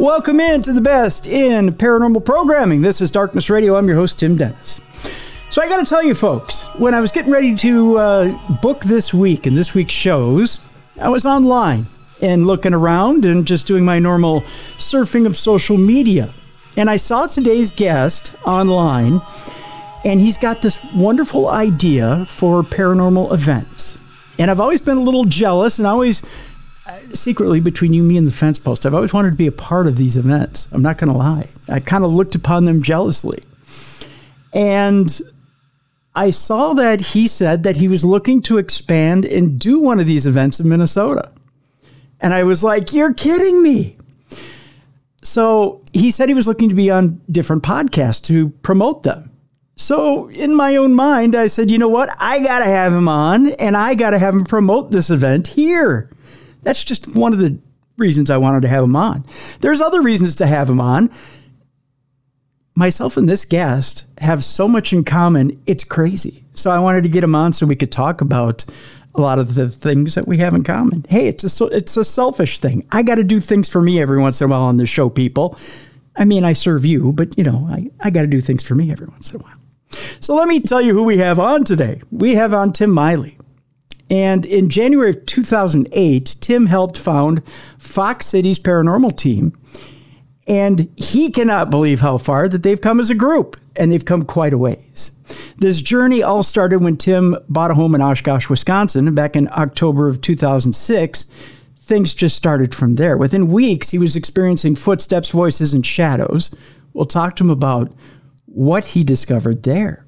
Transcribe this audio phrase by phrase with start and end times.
[0.00, 2.80] Welcome in to the best in paranormal programming.
[2.80, 3.76] This is Darkness Radio.
[3.76, 4.80] I'm your host, Tim Dennis.
[5.50, 8.80] So, I got to tell you, folks, when I was getting ready to uh, book
[8.80, 10.60] this week and this week's shows,
[10.98, 11.86] I was online
[12.22, 14.40] and looking around and just doing my normal
[14.78, 16.32] surfing of social media.
[16.78, 19.20] And I saw today's guest online,
[20.06, 23.98] and he's got this wonderful idea for paranormal events.
[24.38, 26.22] And I've always been a little jealous and always
[26.86, 29.52] Uh, secretly between you, me, and the fence post, I've always wanted to be a
[29.52, 30.68] part of these events.
[30.72, 31.48] I'm not going to lie.
[31.68, 33.42] I kind of looked upon them jealously.
[34.52, 35.20] And
[36.14, 40.06] I saw that he said that he was looking to expand and do one of
[40.06, 41.30] these events in Minnesota.
[42.20, 43.96] And I was like, You're kidding me.
[45.22, 49.30] So he said he was looking to be on different podcasts to promote them.
[49.76, 52.14] So in my own mind, I said, You know what?
[52.18, 55.48] I got to have him on and I got to have him promote this event
[55.48, 56.10] here.
[56.62, 57.58] That's just one of the
[57.96, 59.24] reasons I wanted to have him on.
[59.60, 61.10] There's other reasons to have him on.
[62.74, 66.44] Myself and this guest have so much in common, it's crazy.
[66.54, 68.64] So I wanted to get him on so we could talk about
[69.14, 71.04] a lot of the things that we have in common.
[71.08, 72.86] Hey, it's a it's a selfish thing.
[72.92, 75.10] I got to do things for me every once in a while on the show,
[75.10, 75.58] people.
[76.16, 78.74] I mean, I serve you, but you know, I, I got to do things for
[78.74, 79.54] me every once in a while.
[80.20, 82.00] So let me tell you who we have on today.
[82.10, 83.32] We have on Tim Maile.
[84.10, 87.42] And in January of 2008, Tim helped found
[87.78, 89.56] Fox Cities Paranormal Team.
[90.48, 94.24] And he cannot believe how far that they've come as a group, and they've come
[94.24, 95.12] quite a ways.
[95.58, 100.08] This journey all started when Tim bought a home in Oshkosh, Wisconsin, back in October
[100.08, 101.30] of 2006.
[101.76, 103.16] Things just started from there.
[103.16, 106.52] Within weeks, he was experiencing footsteps, voices, and shadows.
[106.94, 107.92] We'll talk to him about
[108.46, 110.04] what he discovered there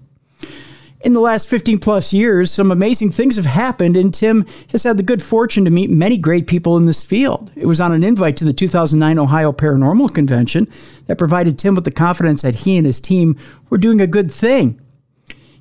[1.02, 4.96] in the last 15 plus years, some amazing things have happened, and Tim has had
[4.96, 7.50] the good fortune to meet many great people in this field.
[7.56, 10.68] It was on an invite to the 2009 Ohio Paranormal Convention
[11.06, 13.36] that provided Tim with the confidence that he and his team
[13.68, 14.80] were doing a good thing.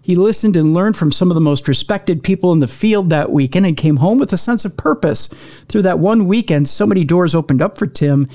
[0.01, 3.31] He listened and learned from some of the most respected people in the field that
[3.31, 5.27] weekend and came home with a sense of purpose.
[5.67, 8.27] Through that one weekend, so many doors opened up for Tim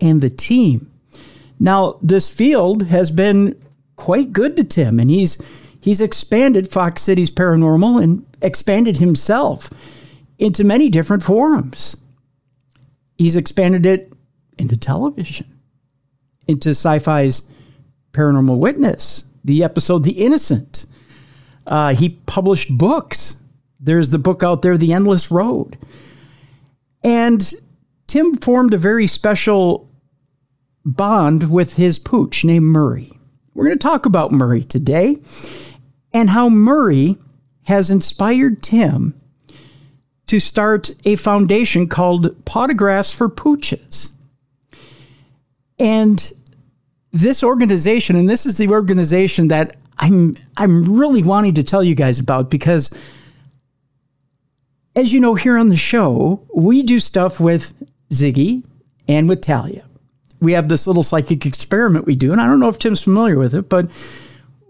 [0.00, 0.90] and the team.
[1.58, 3.60] Now, this field has been
[3.96, 5.36] quite good to Tim, and he's
[5.80, 9.70] he's expanded Fox Cities Paranormal and expanded himself
[10.38, 11.96] into many different forums.
[13.18, 14.12] He's expanded it
[14.58, 15.46] into television,
[16.48, 17.42] into sci fi's
[18.12, 20.86] Paranormal Witness, the episode The Innocent.
[21.66, 23.36] Uh, he published books.
[23.78, 25.78] There's the book out there, The Endless Road.
[27.04, 27.52] And
[28.06, 29.90] Tim formed a very special
[30.84, 33.12] bond with his pooch named Murray.
[33.54, 35.18] We're going to talk about Murray today
[36.12, 37.18] and how Murray
[37.64, 39.14] has inspired Tim
[40.26, 44.10] to start a foundation called Pawtographs for Pooches.
[45.78, 46.32] And
[47.12, 51.94] this organization, and this is the organization that I'm I'm really wanting to tell you
[51.94, 52.90] guys about because
[54.96, 57.74] as you know here on the show, we do stuff with
[58.12, 58.64] Ziggy
[59.08, 59.84] and with Talia.
[60.40, 63.38] We have this little psychic experiment we do, and I don't know if Tim's familiar
[63.38, 63.90] with it, but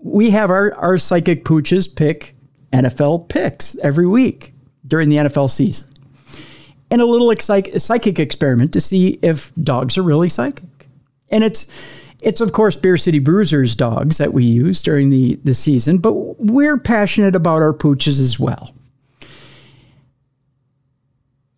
[0.02, 2.34] we have our, our psychic pooches pick
[2.72, 4.54] NFL picks every week
[4.86, 5.88] during the NFL season.
[6.90, 10.64] And a little psychic experiment to see if dogs are really psychic.
[11.28, 11.66] And it's
[12.20, 16.12] it's of course Beer City Bruisers dogs that we use during the, the season, but
[16.12, 18.74] we're passionate about our pooches as well.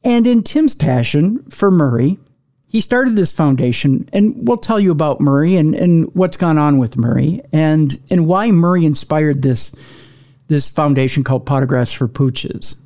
[0.04, 2.18] And in Tim's passion for Murray,
[2.72, 6.78] he started this foundation, and we'll tell you about Murray and, and what's gone on
[6.78, 9.74] with Murray and, and why Murray inspired this,
[10.48, 12.76] this foundation called Pawtographs for Pooches.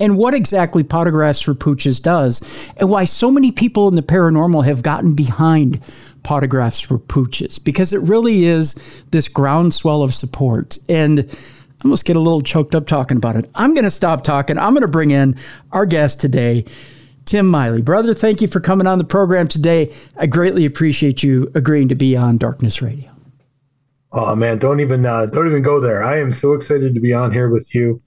[0.00, 2.40] And what exactly Pawtographs for Pooches does,
[2.78, 5.82] and why so many people in the paranormal have gotten behind
[6.22, 8.74] Pawtographs for Pooches, because it really is
[9.10, 10.78] this groundswell of support.
[10.88, 13.50] And I almost get a little choked up talking about it.
[13.54, 14.56] I'm going to stop talking.
[14.56, 15.36] I'm going to bring in
[15.72, 16.64] our guest today.
[17.28, 17.82] Tim Maile.
[17.82, 19.94] Brother, thank you for coming on the program today.
[20.16, 23.10] I greatly appreciate you agreeing to be on Darkness Radio.
[24.12, 26.02] Oh man, don't even uh, don't even go there.
[26.02, 28.00] I am so excited to be on here with you.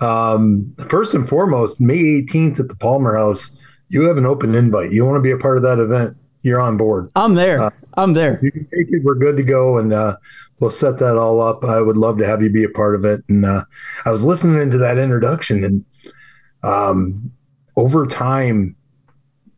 [0.00, 3.58] Um, first and foremost, May 18th at the Palmer House,
[3.90, 4.90] you have an open invite.
[4.90, 6.16] You want to be a part of that event?
[6.40, 7.10] You're on board.
[7.14, 7.60] I'm there.
[7.60, 8.40] Uh, I'm there.
[8.42, 9.04] You can take it.
[9.04, 10.16] We're good to go, and uh,
[10.60, 11.62] we'll set that all up.
[11.62, 13.20] I would love to have you be a part of it.
[13.28, 13.64] And uh,
[14.06, 15.84] I was listening to that introduction, and
[16.62, 17.32] um,
[17.76, 18.76] over time,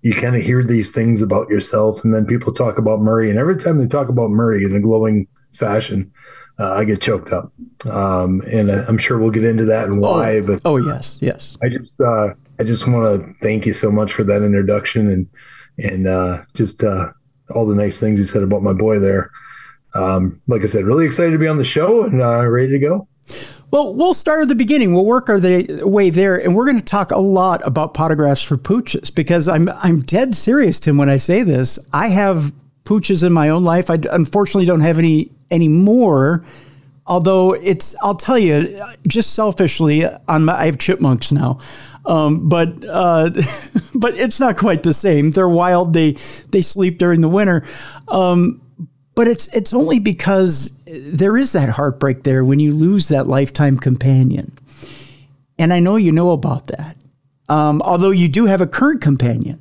[0.03, 3.39] you kind of hear these things about yourself, and then people talk about Murray, and
[3.39, 6.13] every time they talk about Murray in a glowing fashion,
[6.59, 7.53] uh, I get choked up.
[7.87, 10.39] Um, and I'm sure we'll get into that and why.
[10.39, 11.57] Oh, but oh yes, yes.
[11.63, 15.29] I just uh, I just want to thank you so much for that introduction, and
[15.79, 17.09] and uh, just uh,
[17.55, 19.31] all the nice things you said about my boy there.
[19.95, 22.79] Um, like I said, really excited to be on the show and uh, ready to
[22.79, 23.09] go.
[23.75, 24.95] Well, we'll start at the beginning.
[24.95, 28.57] We'll work our way there, and we're going to talk a lot about pawtographs for
[28.57, 30.97] pooches because I'm I'm dead serious, Tim.
[30.97, 32.55] When I say this, I have
[32.85, 33.91] pooches in my own life.
[33.91, 36.45] I unfortunately don't have any anymore.
[37.05, 41.59] Although it's, I'll tell you, just selfishly, on my, I have chipmunks now.
[42.07, 43.31] Um, but uh,
[43.97, 45.33] but it's not quite the same.
[45.33, 45.95] They're wild.
[45.95, 46.13] They
[46.51, 47.65] they sleep during the winter.
[48.07, 48.61] Um,
[49.17, 53.77] but it's it's only because there is that heartbreak there when you lose that lifetime
[53.77, 54.57] companion.
[55.59, 56.97] And I know you know about that.
[57.49, 59.59] Um, although you do have a current companion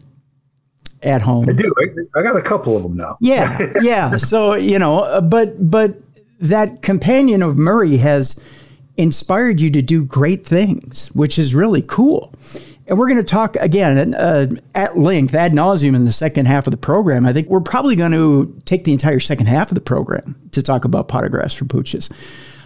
[1.01, 1.49] at home.
[1.49, 1.73] I do.
[1.77, 3.17] I, I got a couple of them now.
[3.19, 4.17] Yeah, yeah.
[4.17, 5.95] So you know, uh, but but
[6.39, 8.35] that companion of Murray has
[8.97, 12.33] inspired you to do great things, which is really cool.
[12.87, 16.67] And we're going to talk again uh, at length, ad nauseum, in the second half
[16.67, 17.25] of the program.
[17.25, 20.61] I think we're probably going to take the entire second half of the program to
[20.61, 22.11] talk about pawtographs for pooches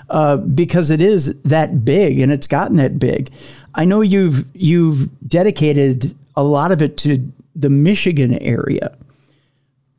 [0.09, 3.29] uh, because it is that big and it's gotten that big.
[3.75, 8.95] I know you've you've dedicated a lot of it to the Michigan area.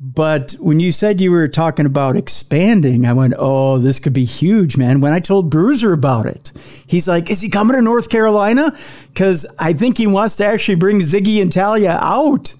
[0.00, 4.25] But when you said you were talking about expanding, I went, oh, this could be
[4.25, 5.00] huge, man.
[5.00, 6.53] When I told Bruiser about it,
[6.87, 8.77] he's like, is he coming to North Carolina?
[9.09, 12.55] Because I think he wants to actually bring Ziggy and Talia out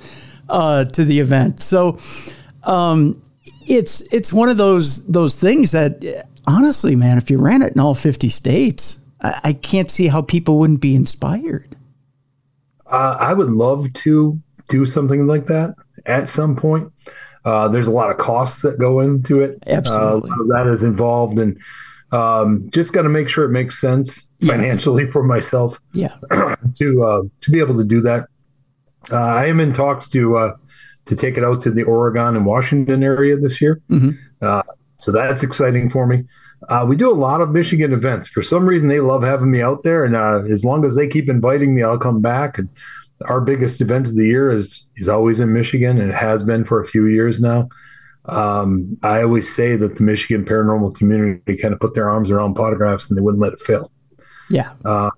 [0.49, 1.63] uh, to the event.
[1.63, 2.01] So
[2.65, 3.23] um,
[3.69, 7.79] it's it's one of those those things that, honestly, man, if you ran it in
[7.79, 11.77] all 50 states, I, I can't see how people wouldn't be inspired.
[12.85, 14.41] Uh, I would love to
[14.71, 16.93] do something like that at some point.
[17.49, 19.59] Uh, there's a lot of costs that go into it.
[19.67, 20.31] Absolutely.
[20.31, 21.59] Uh, that is involved, and
[22.13, 25.81] um, just got to make sure it makes sense financially for myself.
[25.95, 26.15] Yeah.
[26.75, 28.29] to uh, to be able to do that,
[29.11, 30.53] uh, I am in talks to uh,
[31.07, 33.81] to take it out to the Oregon and Washington area this year.
[33.89, 34.11] Mm-hmm.
[34.43, 34.63] Uh,
[34.97, 36.25] so that's exciting for me.
[36.87, 38.29] we do a lot of Michigan events.
[38.29, 40.15] For some reason, they love having me out there, and
[40.53, 42.69] as long as they keep inviting me, I'll come back and
[43.27, 46.81] our biggest event of the year is is always in Michigan and has been for
[46.81, 47.69] a few years now.
[48.27, 52.57] Um, I always say that the Michigan paranormal community kind of put their arms around
[52.57, 53.91] pawtographs and they wouldn't let it fail.
[54.51, 54.75] Yeah.
[54.85, 55.11] Uh,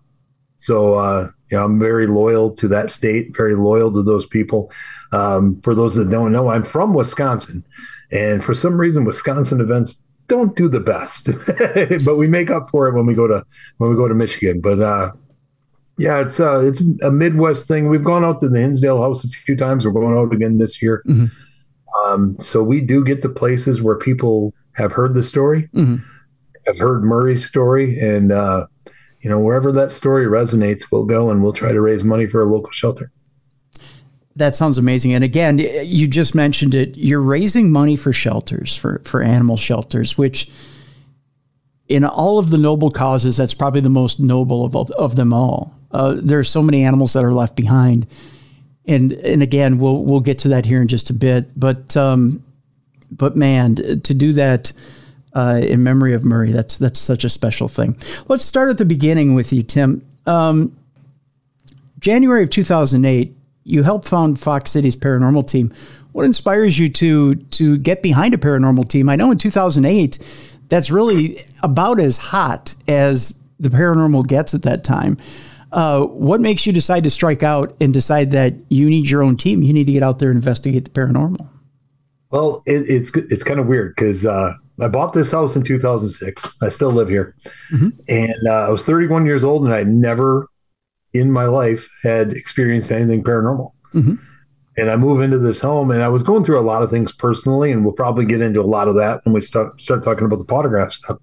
[0.56, 4.70] so uh, you know, I'm very loyal to that state, very loyal to those people.
[5.12, 7.64] Um, for those that don't know, I'm from Wisconsin,
[8.12, 11.29] and for some reason, Wisconsin events don't do the best,
[12.05, 13.44] but we make up for it when we go to
[13.79, 14.61] when we go to Michigan.
[14.61, 15.11] But uh,
[16.00, 17.91] yeah, it's uh, it's a Midwest thing.
[17.91, 19.85] We've gone out to the Hinsdale House a few times.
[19.85, 21.02] We're going out again this year.
[21.06, 21.26] Mm-hmm.
[22.06, 25.97] Um, so we do get to places where people have heard the story, mm-hmm.
[26.67, 28.67] have heard Murray's story, and uh,
[29.20, 32.41] you know wherever that story resonates, we'll go and we'll try to raise money for
[32.41, 33.12] a local shelter.
[34.37, 35.12] That sounds amazing.
[35.12, 36.96] And again, you just mentioned it.
[36.96, 40.51] You're raising money for shelters, for for animal shelters, which
[41.89, 45.77] in all of the noble causes, that's probably the most noble of, of them all.
[45.91, 48.06] Uh, there are so many animals that are left behind,
[48.87, 51.59] and and again, we'll we'll get to that here in just a bit.
[51.59, 52.43] But um,
[53.11, 54.73] but man, to do that
[55.35, 57.97] uh, in memory of Murray, that's that's such a special thing.
[58.29, 60.06] Let's start at the beginning with you, Tim.
[60.27, 60.77] Um,
[61.99, 65.73] January of 2008, you helped found Fox Cities Paranormal Team.
[66.13, 69.09] What inspires you to to get behind a paranormal team?
[69.09, 70.19] I know in 2008,
[70.69, 75.19] that's really about as hot as the paranormal gets at that time.
[75.72, 79.36] Uh, what makes you decide to strike out and decide that you need your own
[79.36, 79.62] team?
[79.62, 81.48] You need to get out there and investigate the paranormal.
[82.31, 86.56] Well, it, it's it's kind of weird because uh, I bought this house in 2006.
[86.62, 87.34] I still live here,
[87.72, 87.89] mm-hmm.
[88.08, 90.48] and uh, I was 31 years old, and I never
[91.12, 93.72] in my life had experienced anything paranormal.
[93.94, 94.15] Mm-hmm.
[94.77, 97.12] And I move into this home, and I was going through a lot of things
[97.12, 100.24] personally, and we'll probably get into a lot of that when we start start talking
[100.24, 101.19] about the Pawtograph stuff.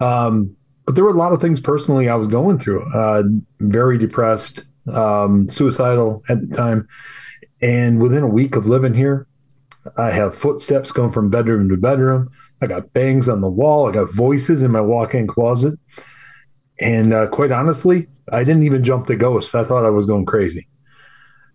[0.00, 2.82] Um, but there were a lot of things personally I was going through.
[2.94, 3.24] Uh,
[3.60, 6.88] very depressed, um, suicidal at the time.
[7.62, 9.26] And within a week of living here,
[9.96, 12.30] I have footsteps going from bedroom to bedroom.
[12.62, 13.88] I got bangs on the wall.
[13.88, 15.78] I got voices in my walk-in closet.
[16.80, 19.54] And uh, quite honestly, I didn't even jump the ghost.
[19.54, 20.68] I thought I was going crazy.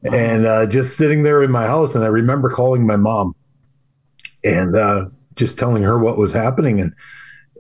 [0.04, 3.34] And uh, just sitting there in my house, and I remember calling my mom
[4.44, 6.80] and uh, just telling her what was happening.
[6.80, 6.94] And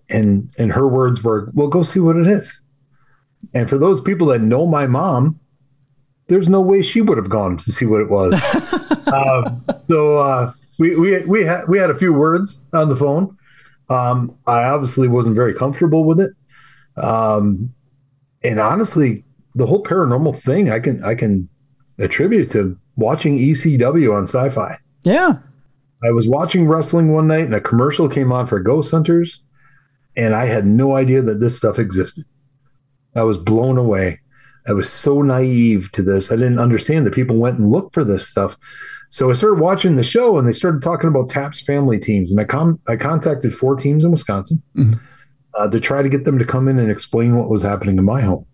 [0.09, 2.59] and and her words were, "Well, go see what it is."
[3.53, 5.39] And for those people that know my mom,
[6.27, 8.33] there's no way she would have gone to see what it was.
[8.33, 9.55] uh,
[9.87, 13.35] so uh, we we we had we had a few words on the phone.
[13.89, 16.31] Um, I obviously wasn't very comfortable with it,
[16.97, 17.73] um,
[18.43, 19.23] and honestly,
[19.55, 21.49] the whole paranormal thing I can I can
[21.97, 24.77] attribute to watching ECW on sci fi.
[25.03, 25.37] Yeah.
[26.03, 29.41] I was watching wrestling one night and a commercial came on for Ghost Hunters,
[30.19, 32.25] and I had no idea that this stuff existed.
[33.15, 34.19] I was blown away.
[34.67, 36.29] I was so naive to this.
[36.29, 38.57] I didn't understand that people went and looked for this stuff.
[39.07, 42.39] So I started watching the show, and they started talking about TAPS family teams, and
[42.39, 44.99] I com- I contacted four teams in Wisconsin mm-hmm.
[45.55, 48.03] uh, to try to get them to come in and explain what was happening in
[48.03, 48.45] my home.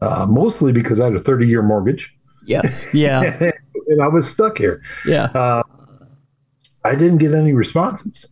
[0.00, 2.16] Uh, mostly because I had a 30 year mortgage.
[2.46, 2.62] Yeah,
[2.94, 3.52] yeah,
[3.86, 4.82] and I was stuck here.
[5.06, 5.62] Yeah, uh,
[6.84, 8.26] I didn't get any responses.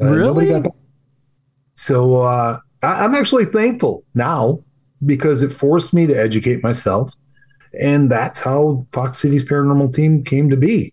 [0.00, 0.52] Uh, really?
[1.78, 4.60] So uh, I- I'm actually thankful now
[5.06, 7.12] because it forced me to educate myself
[7.80, 10.92] and that's how Fox Cities Paranormal Team came to be.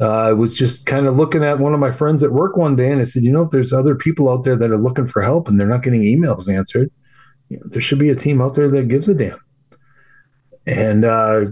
[0.00, 2.76] Uh, I was just kind of looking at one of my friends at work one
[2.76, 5.06] day, and I said, you know, if there's other people out there that are looking
[5.08, 6.90] for help and they're not getting emails answered,
[7.48, 9.38] you know, there should be a team out there that gives a damn.
[10.66, 11.46] And uh,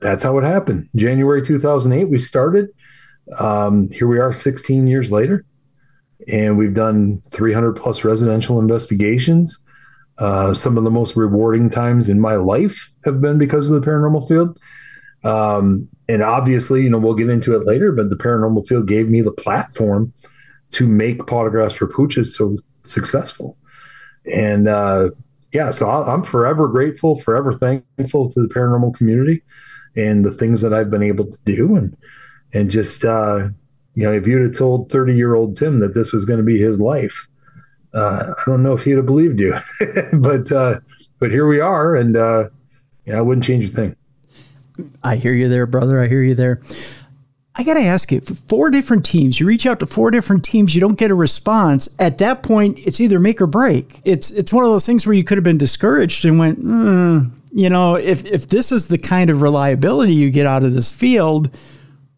[0.00, 0.88] that's how it happened.
[0.94, 2.68] January 2008, we started.
[3.38, 5.44] Um, here we are 16 years later,
[6.28, 9.56] and we've done 300 plus residential investigations.
[10.18, 13.86] Uh, some of the most rewarding times in my life have been because of the
[13.86, 14.58] paranormal field.
[15.24, 19.08] Um, and obviously, you know, we'll get into it later, but the paranormal field gave
[19.08, 20.12] me the platform
[20.70, 23.56] to make Pawtographs for Pooches so successful.
[24.30, 25.10] And uh,
[25.52, 29.42] yeah, so I'm forever grateful, forever thankful to the paranormal community
[29.96, 31.76] and the things that I've been able to do.
[31.76, 31.96] And,
[32.52, 33.48] and just, uh,
[34.00, 36.44] you know, if you'd have told 30 year old Tim that this was going to
[36.44, 37.28] be his life,
[37.92, 39.54] uh, I don't know if he'd have believed you,
[40.14, 40.80] but uh,
[41.18, 42.48] but here we are, and uh,
[43.04, 43.96] yeah, I wouldn't change a thing.
[45.02, 46.00] I hear you there, brother.
[46.02, 46.62] I hear you there.
[47.56, 49.38] I got to ask you, four different teams.
[49.38, 51.90] You reach out to four different teams, you don't get a response.
[51.98, 54.00] At that point, it's either make or break.
[54.04, 57.30] It's it's one of those things where you could have been discouraged and went, mm,
[57.52, 60.90] you know, if if this is the kind of reliability you get out of this
[60.90, 61.50] field,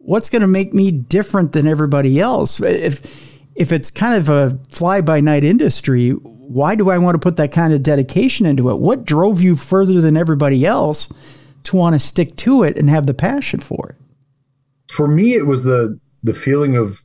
[0.03, 2.61] what's going to make me different than everybody else?
[2.61, 7.19] If if it's kind of a fly by night industry, why do I want to
[7.19, 8.79] put that kind of dedication into it?
[8.79, 11.13] What drove you further than everybody else
[11.65, 13.97] to want to stick to it and have the passion for it?
[14.91, 17.03] For me, it was the the feeling of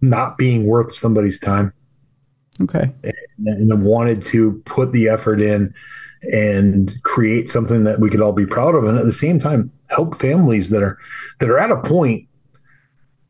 [0.00, 1.72] not being worth somebody's time.
[2.60, 2.92] Okay.
[3.02, 3.14] And,
[3.48, 5.74] and I wanted to put the effort in
[6.32, 9.70] and create something that we could all be proud of and at the same time
[9.88, 10.98] help families that are
[11.40, 12.28] that are at a point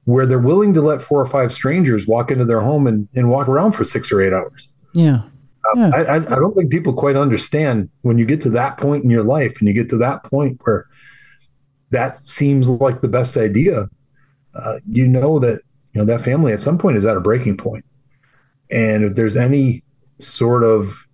[0.05, 3.31] where they're willing to let four or five strangers walk into their home and, and
[3.31, 4.69] walk around for six or eight hours.
[4.93, 5.23] Yeah.
[5.65, 5.89] Uh, yeah.
[5.89, 9.25] I, I, don't think people quite understand when you get to that point in your
[9.25, 10.87] life and you get to that point where
[11.91, 13.89] that seems like the best idea.
[14.55, 17.57] Uh, you know that you know that family at some point is at a breaking
[17.57, 17.85] point,
[18.71, 19.83] and if there's any
[20.19, 21.07] sort of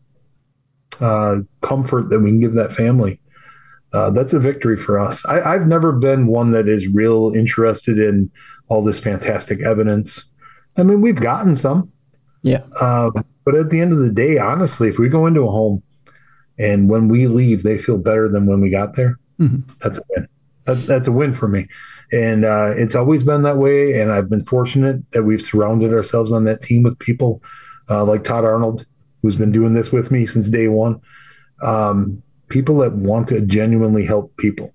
[1.01, 3.20] uh, comfort that we can give that family,
[3.93, 5.25] uh, that's a victory for us.
[5.27, 8.31] I, have never been one that is real interested in
[8.69, 10.25] all this fantastic evidence.
[10.77, 11.91] I mean, we've gotten some.
[12.43, 12.65] Yeah.
[12.81, 13.11] Uh,
[13.45, 15.83] but at the end of the day, honestly, if we go into a home
[16.59, 19.69] and when we leave, they feel better than when we got there, mm-hmm.
[19.81, 20.29] that's a win.
[20.67, 21.67] That, that's a win for me.
[22.13, 24.01] And uh, it's always been that way.
[24.01, 27.43] And I've been fortunate that we've surrounded ourselves on that team with people
[27.89, 28.87] uh, like Todd Arnold,
[29.23, 31.01] who's been doing this with me since day one.
[31.63, 34.75] Um, people that want to genuinely help people.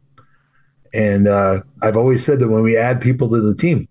[0.94, 3.88] And uh, I've always said that when we add people to the team,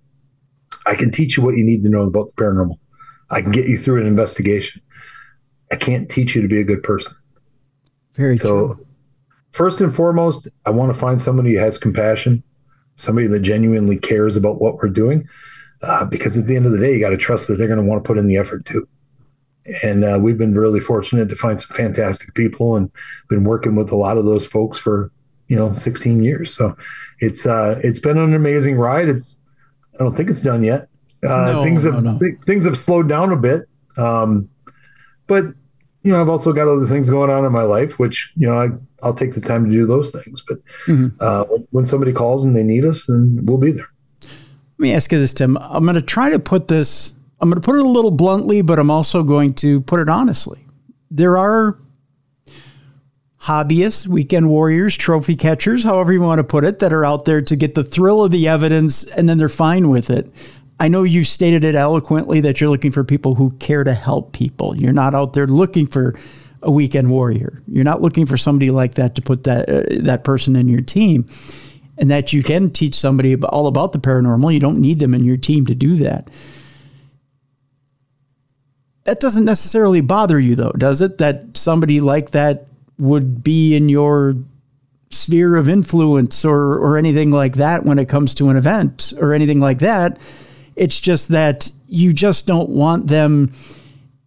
[0.87, 2.79] I can teach you what you need to know about the paranormal.
[3.31, 4.83] I can get you through an investigation.
[5.71, 7.13] I can't teach you to be a good person.
[8.15, 8.87] Very so, true.
[9.53, 12.43] First and foremost, I want to find somebody who has compassion,
[12.97, 15.29] somebody that genuinely cares about what we're doing.
[15.83, 17.81] Uh, because at the end of the day, you got to trust that they're going
[17.81, 18.89] to want to put in the effort too.
[19.83, 22.91] And uh, we've been really fortunate to find some fantastic people and
[23.29, 25.11] been working with a lot of those folks for
[25.49, 26.55] you know 16 years.
[26.55, 26.77] So
[27.21, 29.09] it's uh it's been an amazing ride.
[29.09, 29.37] It's
[29.95, 30.89] i don't think it's done yet.
[31.23, 32.19] Uh no, things have no, no.
[32.19, 33.63] Th- things have slowed down a bit.
[33.97, 34.49] Um
[35.27, 35.45] but
[36.03, 38.61] you know i've also got other things going on in my life which you know
[38.61, 38.69] I,
[39.03, 40.43] i'll take the time to do those things.
[40.47, 41.09] But mm-hmm.
[41.21, 43.89] uh when somebody calls and they need us then we'll be there.
[44.23, 45.57] Let me ask you this tim.
[45.59, 47.13] I'm going to try to put this
[47.45, 50.09] i'm going to put it a little bluntly but i'm also going to put it
[50.09, 50.65] honestly
[51.11, 51.79] there are
[53.45, 57.43] hobbyists, weekend warriors, trophy catchers, however you want to put it, that are out there
[57.43, 60.33] to get the thrill of the evidence and then they're fine with it.
[60.81, 64.33] I know you stated it eloquently that you're looking for people who care to help
[64.33, 64.75] people.
[64.75, 66.19] You're not out there looking for
[66.63, 67.63] a weekend warrior.
[67.69, 70.81] You're not looking for somebody like that to put that uh, that person in your
[70.81, 71.29] team.
[71.97, 74.53] And that you can teach somebody all about the paranormal.
[74.53, 76.29] You don't need them in your team to do that.
[79.05, 81.19] That doesn't necessarily bother you though, does it?
[81.19, 82.67] That somebody like that
[82.99, 84.35] would be in your
[85.11, 89.33] sphere of influence or or anything like that when it comes to an event or
[89.33, 90.19] anything like that.
[90.77, 93.53] It's just that you just don't want them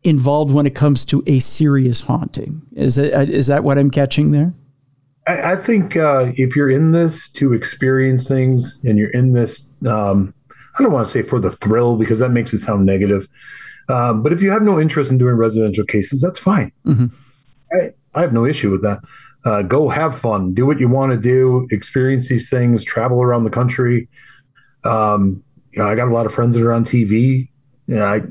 [0.03, 2.61] involved when it comes to a serious haunting.
[2.75, 4.53] Is it is that what I'm catching there?
[5.27, 9.67] I, I think uh, if you're in this to experience things and you're in this,
[9.85, 10.33] um,
[10.79, 13.27] I don't want to say for the thrill because that makes it sound negative.
[13.89, 16.71] Um, but if you have no interest in doing residential cases, that's fine.
[16.85, 17.07] Mm-hmm.
[17.73, 18.99] I, I have no issue with that.
[19.45, 23.45] Uh, go have fun, do what you want to do, experience these things, travel around
[23.45, 24.09] the country.
[24.83, 27.49] Um, you know, I got a lot of friends that are on TV.
[27.87, 28.21] Yeah, I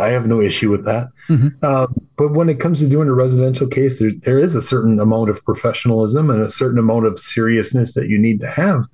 [0.00, 1.08] I have no issue with that.
[1.28, 1.48] Mm-hmm.
[1.62, 4.98] Uh, but when it comes to doing a residential case, there, there is a certain
[4.98, 8.84] amount of professionalism and a certain amount of seriousness that you need to have.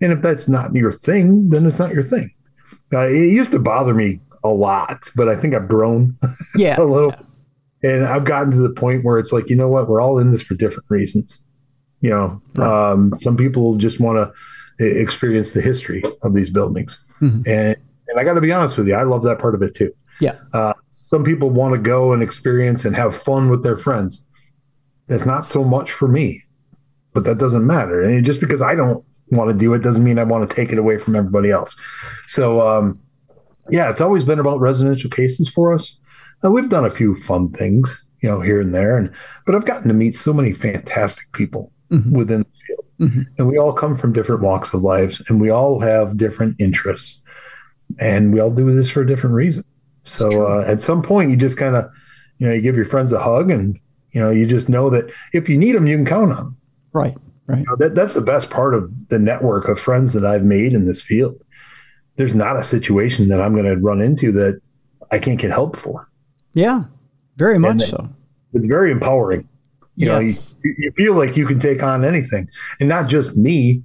[0.00, 2.30] And if that's not your thing, then it's not your thing.
[2.92, 6.16] Uh, it used to bother me a lot, but I think I've grown
[6.56, 7.10] yeah, a little.
[7.10, 7.20] Yeah.
[7.82, 9.88] And I've gotten to the point where it's like, you know what?
[9.88, 11.40] We're all in this for different reasons.
[12.00, 12.92] You know, right.
[12.92, 14.32] um, some people just want
[14.78, 16.98] to experience the history of these buildings.
[17.20, 17.48] Mm-hmm.
[17.48, 17.76] And,
[18.08, 19.92] and I got to be honest with you, I love that part of it too.
[20.20, 20.36] Yeah.
[20.52, 24.22] Uh, some people want to go and experience and have fun with their friends.
[25.08, 26.42] It's not so much for me,
[27.12, 28.02] but that doesn't matter.
[28.02, 30.72] And just because I don't want to do it doesn't mean I want to take
[30.72, 31.74] it away from everybody else.
[32.26, 33.00] So, um,
[33.70, 35.96] yeah, it's always been about residential cases for us.
[36.44, 39.12] Uh, we've done a few fun things, you know, here and there, and
[39.44, 42.16] but I've gotten to meet so many fantastic people mm-hmm.
[42.16, 43.22] within the field, mm-hmm.
[43.38, 47.22] and we all come from different walks of lives, and we all have different interests,
[47.98, 49.64] and we all do this for a different reason.
[50.04, 51.90] So uh, at some point, you just kind of,
[52.38, 53.78] you know, you give your friends a hug, and
[54.12, 56.56] you know, you just know that if you need them, you can count on them.
[56.92, 57.16] Right.
[57.46, 57.58] Right.
[57.58, 60.72] You know, that, that's the best part of the network of friends that I've made
[60.72, 61.40] in this field.
[62.16, 64.60] There's not a situation that I'm going to run into that
[65.10, 66.08] I can't get help for.
[66.54, 66.84] Yeah,
[67.36, 68.08] very much so.
[68.54, 69.48] It's very empowering.
[69.96, 70.52] You yes.
[70.52, 72.48] know, you, you feel like you can take on anything,
[72.80, 73.82] and not just me.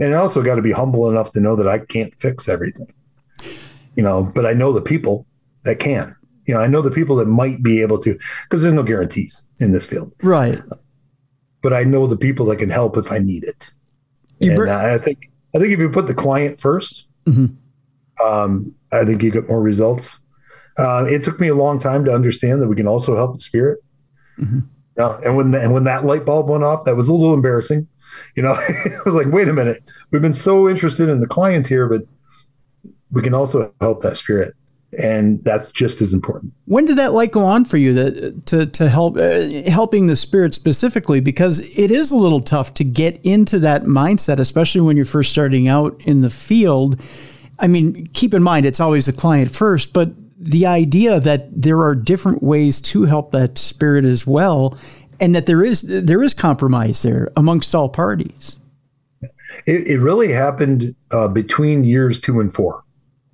[0.00, 2.92] And I also got to be humble enough to know that I can't fix everything.
[3.96, 5.26] You know, but I know the people
[5.64, 6.16] that can.
[6.46, 9.42] You know, I know the people that might be able to, because there's no guarantees
[9.60, 10.12] in this field.
[10.22, 10.60] Right.
[11.62, 13.70] But I know the people that can help if I need it.
[14.38, 17.54] You and I think I think if you put the client 1st mm-hmm.
[18.24, 20.18] Um, I think you get more results.
[20.78, 23.40] Uh, it took me a long time to understand that we can also help the
[23.40, 23.78] spirit.
[24.38, 24.60] Mm-hmm.
[24.98, 27.34] Uh, and when the, and when that light bulb went off, that was a little
[27.34, 27.86] embarrassing.
[28.36, 31.66] You know, I was like, wait a minute, we've been so interested in the client
[31.66, 32.02] here, but
[33.10, 34.54] we can also help that spirit
[34.98, 36.52] and that's just as important.
[36.66, 40.16] When did that light go on for you that to to help uh, helping the
[40.16, 44.96] spirit specifically because it is a little tough to get into that mindset especially when
[44.96, 47.00] you're first starting out in the field.
[47.62, 51.80] I mean, keep in mind it's always the client first, but the idea that there
[51.80, 54.76] are different ways to help that spirit as well
[55.20, 58.56] and that there is there is compromise there amongst all parties.
[59.66, 62.82] It, it really happened uh, between years 2 and 4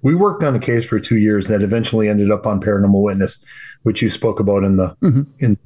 [0.03, 3.45] we worked on a case for two years that eventually ended up on Paranormal Witness,
[3.83, 5.23] which you spoke about in the mm-hmm.
[5.39, 5.59] in.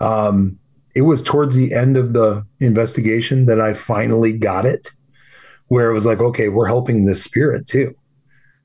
[0.00, 0.58] Um,
[0.94, 4.90] it was towards the end of the investigation that I finally got it,
[5.68, 7.94] where it was like, okay, we're helping this spirit too,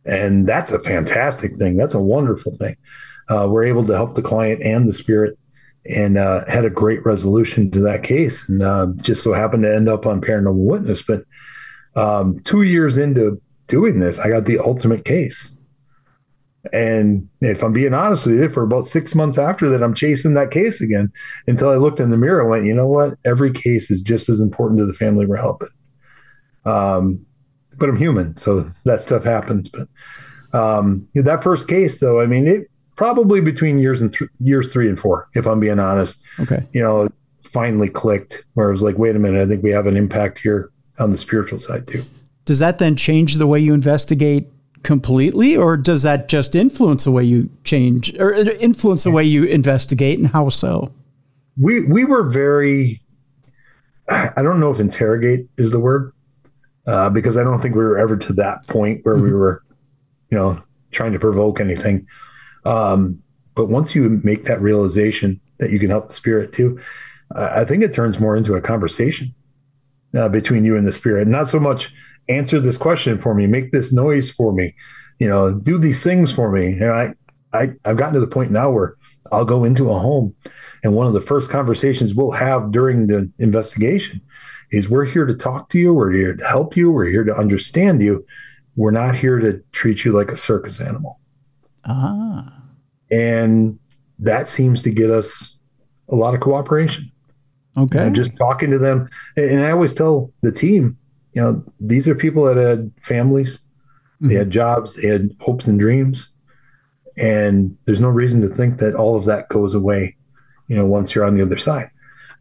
[0.06, 1.78] and that's a fantastic thing.
[1.78, 2.76] That's a wonderful thing.
[3.30, 5.38] Uh, we're able to help the client and the spirit,
[5.90, 9.74] and uh, had a great resolution to that case, and uh, just so happened to
[9.74, 11.02] end up on Paranormal Witness.
[11.02, 11.24] But
[11.96, 15.50] um, two years into doing this, I got the ultimate case.
[16.72, 20.34] And if I'm being honest with you, for about six months after that, I'm chasing
[20.36, 21.12] that case again
[21.46, 23.16] until I looked in the mirror and went, you know what?
[23.26, 25.68] Every case is just as important to the family we're helping.
[26.66, 27.26] Um,
[27.78, 29.68] but I'm human, so that stuff happens.
[29.68, 29.88] But
[30.54, 34.88] um, that first case, though, I mean, it probably between years and th- years three
[34.88, 36.22] and four, if I'm being honest.
[36.40, 36.64] Okay.
[36.72, 37.10] You know,
[37.42, 40.40] finally clicked where it was like, wait a minute, I think we have an impact
[40.40, 42.06] here on the spiritual side too
[42.46, 44.48] does that then change the way you investigate
[44.84, 49.46] completely or does that just influence the way you change or influence the way you
[49.46, 50.92] investigate and how so
[51.58, 53.02] we we were very
[54.10, 56.12] i don't know if interrogate is the word
[56.88, 59.26] uh, because i don't think we were ever to that point where mm-hmm.
[59.26, 59.64] we were
[60.30, 62.08] you know trying to provoke anything
[62.66, 63.22] um,
[63.56, 66.80] but once you make that realization that you can help the spirit too
[67.36, 69.34] i think it turns more into a conversation
[70.16, 71.92] uh, between you and the spirit not so much
[72.30, 74.76] answer this question for me, make this noise for me,
[75.20, 76.68] you know, do these things for me.
[76.68, 77.14] And I,
[77.54, 78.96] I, I've gotten to the point now where
[79.32, 80.36] I'll go into a home,
[80.84, 84.22] and one of the first conversations we'll have during the investigation
[84.74, 87.36] is we're here to talk to you, we're here to help you, we're here to
[87.36, 88.26] understand you.
[88.76, 91.20] We're not here to treat you like a circus animal.
[91.86, 92.64] Ah.
[93.12, 93.80] And
[94.18, 95.58] that seems to get us
[96.10, 97.12] a lot of cooperation.
[97.78, 98.00] Okay.
[98.00, 99.08] You know, just talking to them.
[99.38, 100.98] And, and I always tell the team,
[101.34, 103.60] you know, these are people that had families,
[104.22, 106.30] they had jobs, they had hopes and dreams.
[107.16, 110.16] And there's no reason to think that all of that goes away,
[110.68, 111.92] you know, once you're on the other side.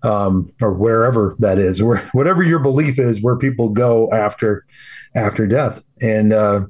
[0.05, 4.67] Um, or wherever that is, or whatever your belief is, where people go after
[5.15, 5.85] after death.
[6.01, 6.67] And uh,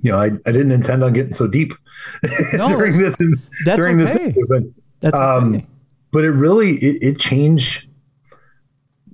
[0.00, 1.72] you know, I, I didn't intend on getting so deep
[2.52, 3.18] No, during this
[3.64, 4.24] that's during this okay.
[4.24, 4.62] interview, but
[5.00, 5.66] That's um, okay.
[6.10, 7.88] but it really it, it changed.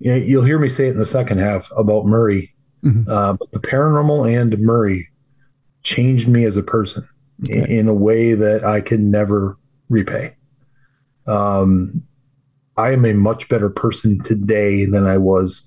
[0.01, 2.53] You know, you'll hear me say it in the second half about Murray,
[2.85, 3.07] Mhm.
[3.09, 5.09] uh, but the paranormal and Murray
[5.83, 7.05] changed me as a person
[7.49, 7.79] in, Okay.
[7.79, 9.57] in a way that I can never
[9.91, 10.35] repay.
[11.27, 12.03] Um,
[12.77, 15.63] I am a much better person today than I was,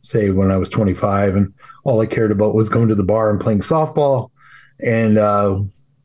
[0.00, 3.30] say, when I was 25, and all I cared about was going to the bar
[3.30, 4.30] and playing softball,
[4.80, 5.60] and uh,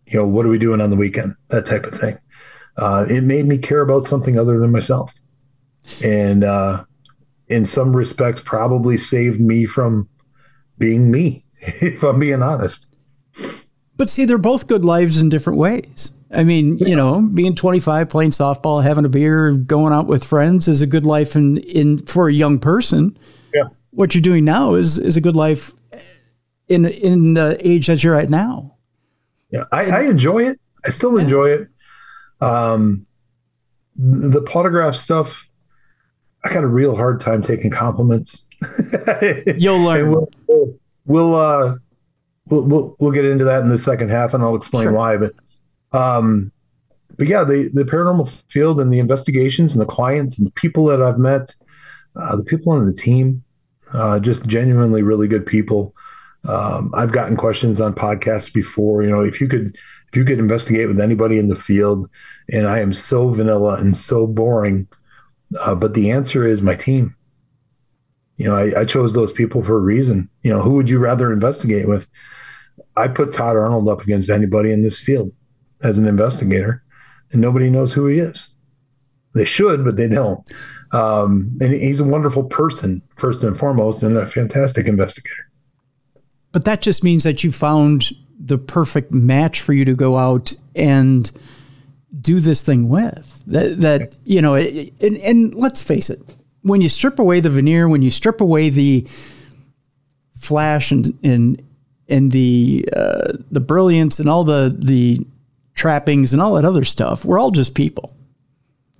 [0.06, 1.36] you know, what are we doing on the weekend?
[1.50, 2.18] That type of thing.
[2.78, 5.14] Uh, it made me care about something other than myself,
[6.04, 6.84] and uh,
[7.48, 10.08] in some respects, probably saved me from
[10.78, 12.88] being me, if I'm being honest.
[13.98, 16.12] But see, they're both good lives in different ways.
[16.34, 20.68] I mean, you know, being 25, playing softball, having a beer, going out with friends
[20.68, 23.18] is a good life in, in for a young person.
[23.54, 23.64] Yeah.
[23.92, 25.74] What you're doing now is is a good life
[26.70, 28.78] in in the age that you're at now.
[29.50, 30.60] Yeah, I, I enjoy it.
[30.86, 31.68] I still enjoy it.
[32.40, 33.06] Um,
[33.98, 35.50] the Pawtograph stuff,
[36.46, 38.44] I got a real hard time taking compliments.
[39.58, 40.10] You'll learn.
[40.12, 41.76] we'll we'll we'll, uh,
[42.48, 44.94] we'll we'll we'll get into that in the second half, and I'll explain Sure.
[44.94, 45.18] why.
[45.18, 45.34] But
[45.92, 46.52] um,
[47.18, 50.86] but yeah, the the paranormal field and the investigations and the clients and the people
[50.86, 51.54] that I've met,
[52.16, 53.44] uh, the people on the team,
[53.94, 55.96] uh, just genuinely really good people.
[56.48, 59.04] Um, I've gotten questions on podcasts before.
[59.04, 59.76] You know, if you could
[60.10, 62.10] if you could investigate with anybody in the field,
[62.52, 64.88] and I am so vanilla and so boring,
[65.60, 67.16] uh, but the answer is my team
[68.42, 70.28] you know, I, I chose those people for a reason.
[70.42, 72.08] You know, who would you rather investigate with?
[72.98, 75.32] I put Todd Arnold up against anybody in this field
[75.84, 76.84] as an investigator,
[77.32, 78.50] and nobody knows who he is.
[79.34, 80.50] They should, but they don't.
[80.92, 85.50] Um, and he's a wonderful person, first and foremost, and a fantastic investigator.
[86.52, 90.54] But that just means that you found the perfect match for you to go out
[90.76, 91.32] and
[92.20, 93.44] do this thing with.
[93.48, 96.20] That that you know, it, and, and let's face it,
[96.62, 99.08] when you strip away the veneer, when you strip away the
[100.38, 101.62] flash and and
[102.10, 105.26] and the uh, the brilliance and all the the
[105.74, 108.16] trappings and all that other stuff, we're all just people.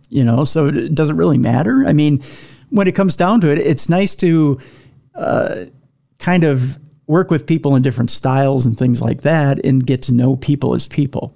[0.10, 1.86] You know, so it doesn't really matter.
[1.88, 2.22] I mean,
[2.70, 4.60] when it comes down to it, it's nice to
[6.20, 10.14] kind of work with people in different styles and things like that and get to
[10.14, 11.36] know people as people.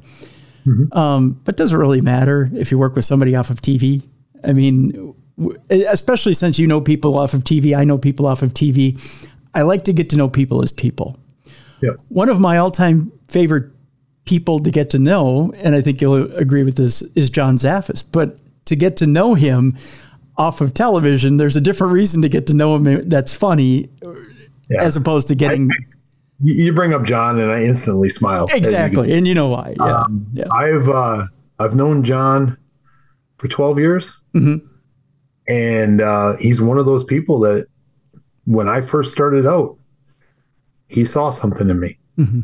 [0.93, 4.03] Um, but does it really matter if you work with somebody off of TV?
[4.43, 8.41] I mean, w- especially since you know people off of TV, I know people off
[8.41, 8.99] of TV.
[9.53, 11.17] I like to get to know people as people.
[11.81, 11.91] Yeah.
[12.09, 13.71] One of my all time favorite
[14.25, 18.03] people to get to know, and I think you'll agree with this, is John Zaffis.
[18.11, 19.77] But to get to know him
[20.37, 23.89] off of television, there's a different reason to get to know him that's funny
[24.69, 24.81] Yeah.
[24.83, 25.69] as opposed to getting
[26.41, 28.47] You you bring up John, and I instantly smile.
[28.51, 29.75] exactly, and you know why?
[29.77, 31.27] Yeah, Um, yeah, I've uh,
[31.59, 32.57] I've known John
[33.37, 34.61] for twelve years, Mhm.
[35.47, 37.67] and uh, he's one of those people that
[38.45, 39.77] when I first started out,
[40.87, 42.43] he saw something in me, Mhm.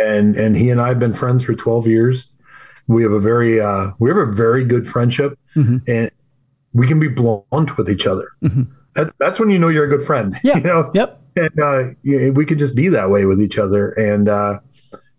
[0.00, 2.28] And and he and I have been friends for twelve years.
[2.88, 5.82] We have a very uh, we have a very good friendship, Mhm.
[5.88, 6.10] and
[6.72, 8.28] we can be blunt with each other.
[8.42, 8.66] Mhm.
[8.94, 10.36] That, that's when you know you're a good friend.
[10.44, 10.56] Yeah.
[10.58, 13.90] you know, yep, and uh, yeah, we could just be that way with each other.
[13.92, 14.58] And uh,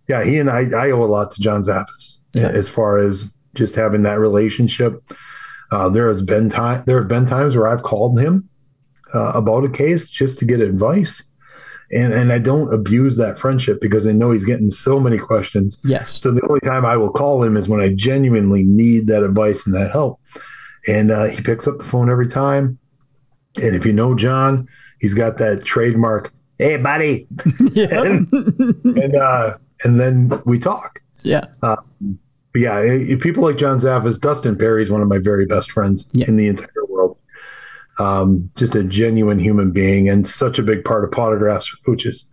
[0.08, 2.50] yeah, he and I, I owe a lot to John Zaffis Yeah.
[2.50, 5.02] as far as just having that relationship.
[5.72, 6.84] Uh, there has been time.
[6.86, 8.48] There have been times where I've called him
[9.16, 11.24] uh, about a case just to get advice,
[11.94, 15.78] and and I don't abuse that friendship because I know he's getting so many questions.
[15.86, 19.24] yes, So the only time I will call him is when I genuinely need that
[19.24, 20.20] advice and that help.
[20.88, 22.78] And uh, he picks up the phone every time.
[23.62, 24.68] And if you know John,
[25.00, 27.28] he's got that trademark, "Hey, buddy,"
[27.74, 28.28] yeah, and
[28.84, 31.00] and, uh, and then we talk.
[31.24, 31.80] yeah, But
[32.56, 36.08] yeah, eh, people like John Zaffis, Dustin Perry is one of my very best friends
[36.14, 36.26] Yeah.
[36.28, 37.13] in the entire world.
[38.00, 42.24] Um, just a genuine human being and such a big part of Pawtographs Hooches.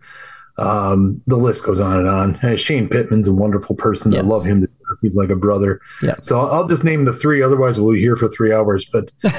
[0.57, 2.39] Um, the list goes on and on.
[2.41, 4.15] And Shane Pittman's a wonderful person.
[4.15, 4.67] I love him.
[5.01, 5.79] He's like a brother.
[6.01, 6.15] Yeah.
[6.21, 7.41] So I'll, I'll just name the three.
[7.41, 8.85] Otherwise, we'll be here for three hours.
[8.85, 9.11] But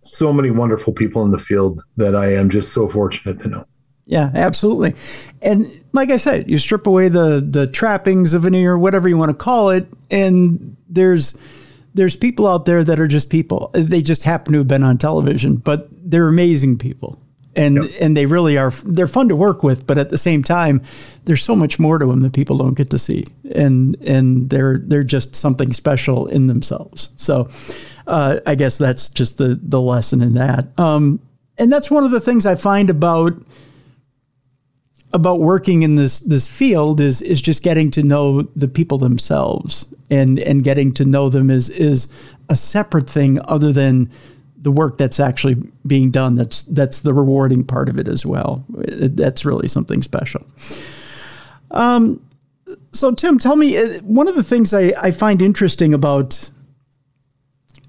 [0.00, 3.64] so many wonderful people in the field that I am just so fortunate to know.
[4.06, 4.94] yeah, absolutely.
[5.42, 9.30] And like I said, you strip away the the trappings, the veneer, whatever you want
[9.30, 11.36] to call it, and there's
[11.94, 13.70] there's people out there that are just people.
[13.74, 17.20] They just happen to have been on television, but they're amazing people.
[17.56, 17.92] And yep.
[18.00, 20.82] and they really are they're fun to work with, but at the same time,
[21.24, 23.24] there's so much more to them that people don't get to see.
[23.52, 27.10] And and they're they're just something special in themselves.
[27.16, 27.50] So
[28.06, 30.68] uh, I guess that's just the the lesson in that.
[30.78, 31.20] Um,
[31.58, 33.32] and that's one of the things I find about
[35.12, 39.92] about working in this this field is is just getting to know the people themselves
[40.10, 42.08] and and getting to know them is is
[42.48, 44.10] a separate thing other than
[44.62, 46.36] the work that's actually being done.
[46.36, 48.64] That's that's the rewarding part of it as well.
[48.68, 50.46] That's really something special.
[51.70, 52.20] Um
[52.92, 56.50] so tim tell me uh, one of the things i i find interesting about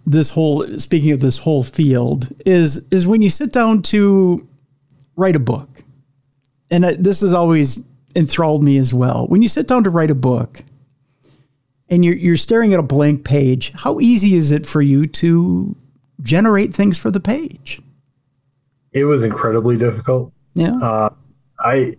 [0.06, 4.48] this whole speaking of this whole field is is when you sit down to
[5.16, 5.70] write a book
[6.72, 7.84] and this has always
[8.16, 9.28] enthralled me as well.
[9.28, 10.64] When you sit down to write a book
[11.90, 15.76] and you're, you're staring at a blank page, how easy is it for you to
[16.22, 17.82] generate things for the page?
[18.94, 20.34] It was incredibly difficult.
[20.54, 20.76] Yeah.
[20.78, 21.10] Uh,
[21.60, 21.98] I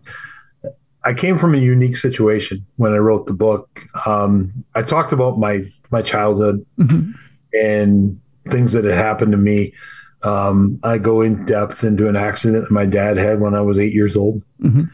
[1.05, 3.87] I came from a unique situation when I wrote the book.
[4.07, 7.13] Um, I talked about my my childhood mm-hmm.
[7.55, 9.73] and things that had happened to me.
[10.25, 13.79] Um, I go in depth into an accident that my dad had when I was
[13.79, 14.43] eight years old.
[14.61, 14.85] Mm-hmm.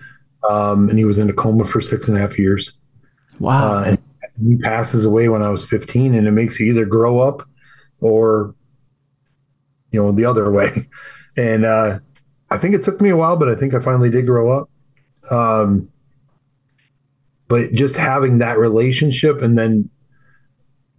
[0.51, 2.73] Um, and he was in a coma for six and a half years.
[3.39, 3.75] Wow.
[3.75, 3.99] Uh, and
[4.49, 7.47] he passes away when I was 15, and it makes you either grow up
[8.01, 8.55] or,
[9.91, 10.89] you know, the other way.
[11.37, 11.99] And uh,
[12.51, 14.71] I think it took me a while, but I think I finally did grow up.
[15.31, 15.91] Um,
[17.49, 19.91] but just having that relationship and then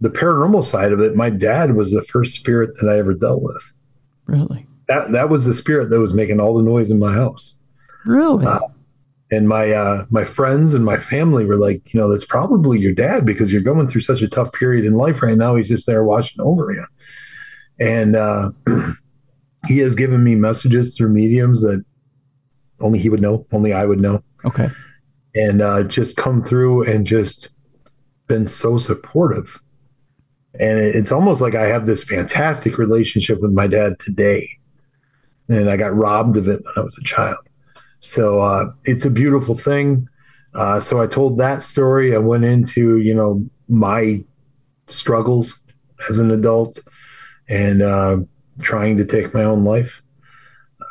[0.00, 3.42] the paranormal side of it, my dad was the first spirit that I ever dealt
[3.42, 3.72] with.
[4.30, 4.66] Really?
[4.86, 7.54] That that was the spirit that was making all the noise in my house.
[8.06, 8.46] Really?
[8.46, 8.60] Uh,
[9.32, 12.92] and my uh, my friends and my family were like, you know, that's probably your
[12.92, 15.56] dad because you're going through such a tough period in life right now.
[15.56, 16.84] He's just there watching over you,
[17.80, 18.50] and uh,
[19.68, 21.84] he has given me messages through mediums that
[22.80, 24.22] only he would know, only I would know.
[24.44, 24.68] Okay,
[25.34, 27.48] and uh, just come through and just
[28.28, 29.60] been so supportive
[30.60, 34.58] and it's almost like I have this fantastic relationship with my dad today.
[35.48, 37.38] And I got robbed of it when I was a child.
[37.98, 40.06] So uh, it's a beautiful thing.
[40.54, 42.14] Uh, so I told that story.
[42.14, 44.22] I went into, you know, my
[44.86, 45.58] struggles
[46.10, 46.78] as an adult
[47.48, 48.18] and uh,
[48.60, 50.02] trying to take my own life.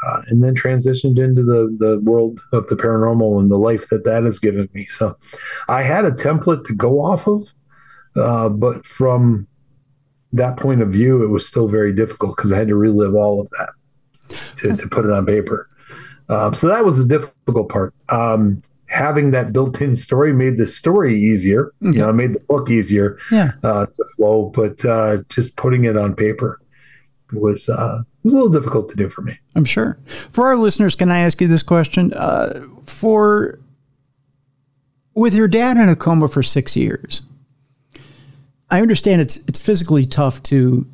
[0.08, 4.06] Uh, and then transitioned into the the world of the paranormal and the life that
[4.06, 4.86] that has given me.
[4.86, 5.18] So,
[5.68, 7.50] I had a template to go off of,
[8.16, 9.49] uh, but from
[10.34, 13.42] that point of view, it was still very difficult because I had to relive all
[13.42, 13.70] of that
[14.58, 15.70] to, to put it on paper.
[16.30, 17.94] Um, so that was the difficult part.
[18.10, 21.72] Um, having that built-in story made the story easier.
[21.80, 23.52] You know, made the book easier yeah.
[23.64, 24.52] uh, to flow.
[24.54, 26.60] But uh, just putting it on paper
[27.34, 29.40] was uh, was a little difficult to do for me.
[29.56, 29.98] I'm sure.
[30.32, 32.14] For our listeners, can I ask you this question?
[32.14, 33.60] Uh, for
[35.14, 37.22] with your dad in a coma for six years,
[38.72, 40.86] I understand it's it's physically tough to,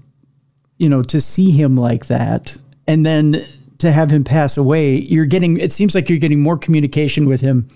[0.77, 2.57] you know, to see him like that,
[2.87, 3.45] and then
[3.79, 4.97] to have him pass away.
[4.97, 5.57] You're getting.
[5.57, 7.67] It seems like you're getting more communication with him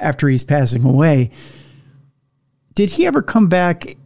[0.00, 1.30] after he's passing away.
[2.74, 3.96] Did he ever come back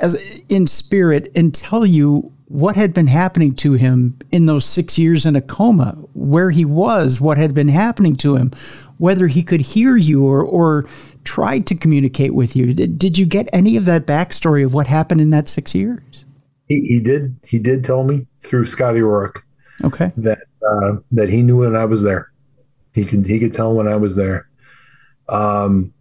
[0.00, 0.14] as
[0.48, 5.24] in spirit and tell you what had been happening to him in those six years
[5.24, 8.50] in a coma, where he was, what had been happening to him,
[8.98, 10.86] whether he could hear you or or
[11.24, 12.72] tried to communicate with you.
[12.72, 16.24] Did, did you get any of that backstory of what happened in that six years?
[16.68, 17.36] He, he did.
[17.44, 19.44] He did tell me through Scotty Rourke.
[19.84, 20.12] Okay.
[20.16, 22.30] That uh, that he knew when I was there.
[22.94, 24.48] He could he could tell when I was there.
[25.28, 25.92] Um,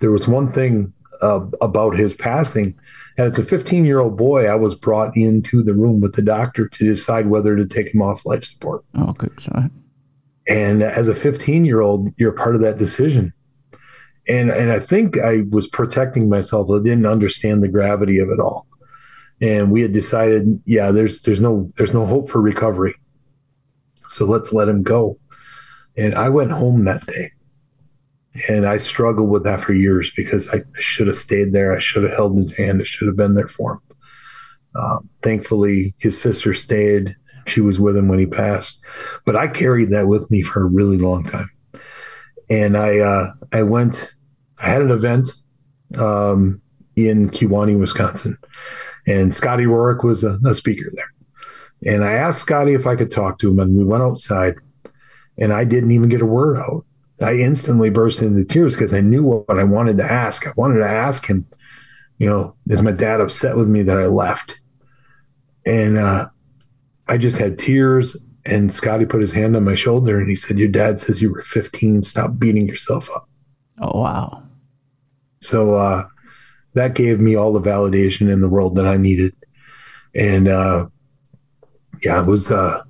[0.00, 2.78] there was one thing uh, about his passing.
[3.18, 6.68] As a 15 year old boy, I was brought into the room with the doctor
[6.68, 8.84] to decide whether to take him off life support.
[8.98, 9.32] Oh, good.
[9.40, 9.70] Sorry.
[10.48, 13.32] And as a 15 year old, you're part of that decision
[14.28, 16.70] and and I think I was protecting myself.
[16.70, 18.66] I didn't understand the gravity of it all,
[19.40, 22.94] and we had decided, yeah, there's there's no there's no hope for recovery,
[24.08, 25.18] so let's let him go.
[25.96, 27.32] And I went home that day,
[28.48, 31.74] and I struggled with that for years because I should have stayed there.
[31.74, 32.80] I should have held his hand.
[32.80, 33.80] I should have been there for him.
[34.76, 37.16] Um, thankfully, his sister stayed.
[37.46, 38.78] She was with him when he passed,
[39.24, 41.48] but I carried that with me for a really long time
[42.50, 44.12] and I uh, I went
[44.58, 45.30] I had an event
[45.96, 46.60] um,
[46.96, 48.36] in Kewaunee, Wisconsin,
[49.06, 51.12] and Scotty Rourke was a, a, speaker there.
[51.94, 54.56] And I asked Scotty if I could talk to him, and we went outside,
[55.38, 56.84] and I didn't even get a word out.
[57.22, 60.46] I instantly burst into tears because I knew what I wanted to ask.
[60.46, 61.46] I wanted to ask him,
[62.18, 64.58] you know, is my dad upset with me that I left?
[65.66, 66.28] And uh,
[67.06, 68.16] I just had tears.
[68.50, 71.32] And Scotty put his hand on my shoulder and he said, Your dad says you
[71.32, 72.02] were 15.
[72.02, 73.28] Stop beating yourself up.
[73.78, 74.42] Oh, wow.
[75.40, 76.08] So uh,
[76.74, 79.34] that gave me all the validation in the world that I needed.
[80.16, 80.88] And uh,
[82.02, 82.82] yeah, it was, uh,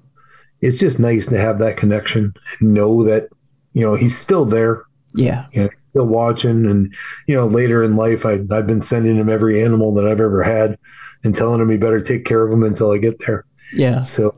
[0.62, 3.28] it's just nice to have that connection and know that,
[3.74, 4.84] you know, he's still there.
[5.14, 5.46] Yeah.
[5.52, 6.64] You know, still watching.
[6.64, 6.94] And,
[7.26, 10.42] you know, later in life, I, I've been sending him every animal that I've ever
[10.42, 10.78] had
[11.22, 13.44] and telling him he better take care of them until I get there.
[13.74, 14.02] Yeah.
[14.02, 14.34] So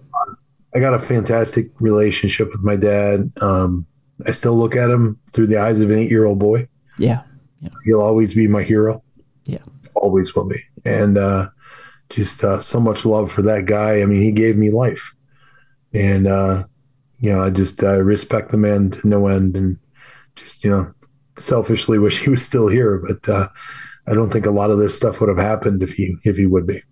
[0.74, 3.30] I got a fantastic relationship with my dad.
[3.40, 3.86] Um,
[4.26, 6.68] I still look at him through the eyes of an eight year old boy.
[6.98, 7.22] Yeah.
[7.60, 7.70] yeah.
[7.84, 9.02] He'll always be my hero.
[9.44, 9.58] Yeah.
[9.94, 10.62] Always will be.
[10.84, 11.48] And uh,
[12.10, 14.00] just uh, so much love for that guy.
[14.00, 15.12] I mean, he gave me life.
[15.92, 16.64] And, uh,
[17.18, 19.78] you know, I just uh, respect the man to no end and
[20.36, 20.92] just, you know,
[21.38, 22.98] selfishly wish he was still here.
[22.98, 23.48] But uh,
[24.08, 26.46] I don't think a lot of this stuff would have happened if he if he
[26.46, 26.82] would be.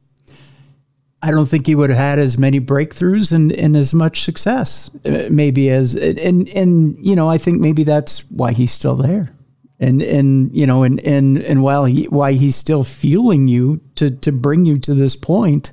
[1.22, 4.90] I don't think he would have had as many breakthroughs and, and as much success,
[5.04, 9.30] uh, maybe as and and you know I think maybe that's why he's still there,
[9.78, 14.10] and and you know and and and while he why he's still fueling you to
[14.10, 15.72] to bring you to this point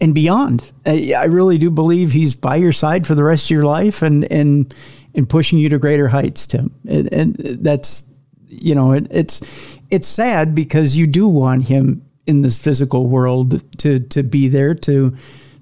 [0.00, 0.72] and beyond.
[0.86, 4.00] I, I really do believe he's by your side for the rest of your life
[4.00, 4.74] and and
[5.14, 6.74] and pushing you to greater heights, Tim.
[6.88, 8.06] And, and that's
[8.46, 9.42] you know it, it's
[9.90, 14.74] it's sad because you do want him in this physical world to to be there
[14.74, 15.16] to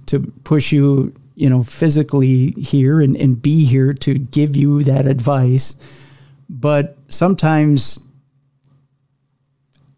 [0.06, 5.06] to push you you know physically here and, and be here to give you that
[5.06, 5.74] advice.
[6.50, 7.98] But sometimes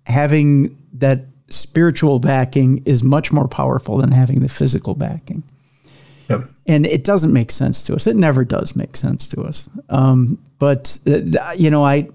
[0.04, 5.42] having that spiritual backing is much more powerful than having the physical backing.
[6.28, 6.44] Yep.
[6.66, 8.06] and it doesn't make sense to us.
[8.06, 9.70] It never does make sense to us.
[9.88, 12.06] Um, but uh, you know i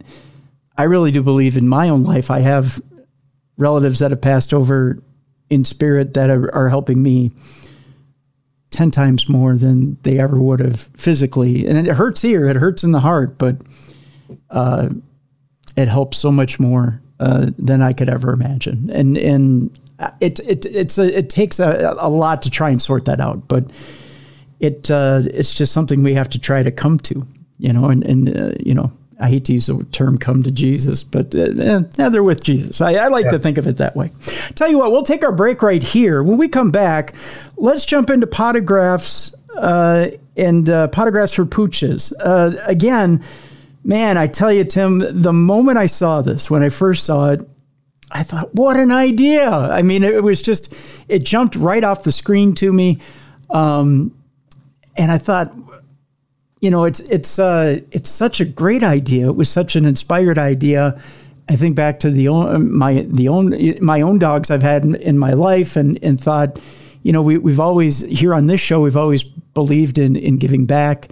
[0.77, 2.29] i really do believe in my own life.
[2.29, 2.79] I have
[3.57, 5.01] relatives that have passed over
[5.49, 7.31] in spirit that are, are helping me
[8.71, 11.67] 10 times more than they ever would have physically.
[11.67, 13.57] And it hurts here, it hurts in the heart, but
[14.49, 14.89] uh,
[15.75, 18.89] it helps so much more uh, than I could ever imagine.
[18.89, 19.79] And, and
[20.19, 23.47] it, it, it's a, it takes a, a lot to try and sort that out,
[23.47, 23.71] but
[24.59, 27.25] it, uh, it's just something we have to try to come to,
[27.59, 28.91] you know, and, and uh, you know,
[29.23, 32.81] I hate to use the term "come to Jesus," but uh, eh, they're with Jesus.
[32.81, 33.31] I, I like yeah.
[33.31, 34.11] to think of it that way.
[34.55, 36.21] Tell you what, we'll take our break right here.
[36.21, 37.13] When we come back,
[37.55, 42.11] let's jump into pawtographs uh, and uh, pawtographs for pooches.
[42.19, 43.23] Uh, again,
[43.85, 47.47] man, I tell you, Tim, the moment I saw this, when I first saw it,
[48.11, 49.49] I thought, what an idea!
[49.49, 50.73] I mean, it was just,
[51.07, 52.99] it jumped right off the screen to me,
[53.49, 54.13] um,
[54.97, 55.53] and I thought
[56.63, 59.27] you know, it's it's uh, it's such a great idea.
[59.27, 60.97] It was such an inspired idea.
[61.49, 64.95] I think back to the own, my the own my own dogs I've had in,
[64.95, 66.57] in my life, and and thought,
[67.01, 70.65] you know, we we've always here on this show we've always believed in in giving
[70.65, 71.09] back,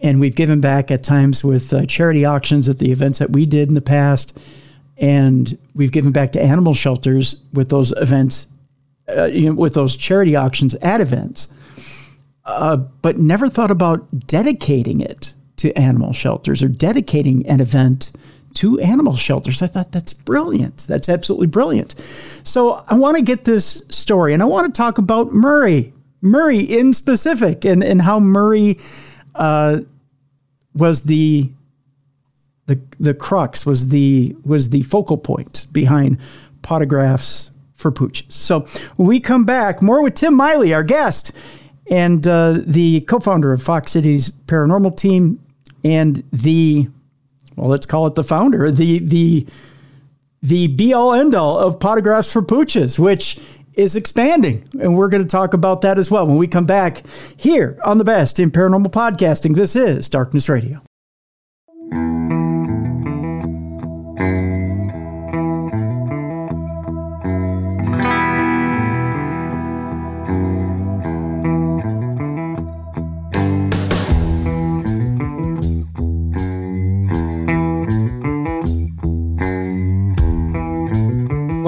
[0.00, 3.46] and we've given back at times with uh, charity auctions at the events that we
[3.46, 4.38] did in the past,
[4.96, 8.46] and we've given back to animal shelters with those events,
[9.08, 11.52] uh, you know, with those charity auctions at events
[12.44, 18.12] uh, but never thought about dedicating it to animal shelters or dedicating an event
[18.54, 19.62] to animal shelters.
[19.62, 20.78] I thought that's brilliant.
[20.88, 21.94] That's absolutely brilliant.
[22.42, 26.60] So I want to get this story and I want to talk about Murray, Murray
[26.60, 28.78] in specific, and, and how Murray
[29.34, 29.80] uh,
[30.74, 31.50] was the
[32.66, 36.18] the the crux was the was the focal point behind
[36.62, 38.32] pawtographs for pooches.
[38.32, 38.60] So
[38.96, 41.32] when we come back, more with Tim Maile, our guest
[41.90, 45.40] and uh, the co-founder of Fox Cities Paranormal Team,
[45.84, 46.88] and the
[47.56, 49.46] well, let's call it the founder, the the
[50.42, 53.38] the be all end all of Pawtographs for Pooches, which
[53.74, 57.02] is expanding, and we're going to talk about that as well when we come back
[57.36, 59.54] here on the best in paranormal podcasting.
[59.54, 60.80] This is Darkness Radio.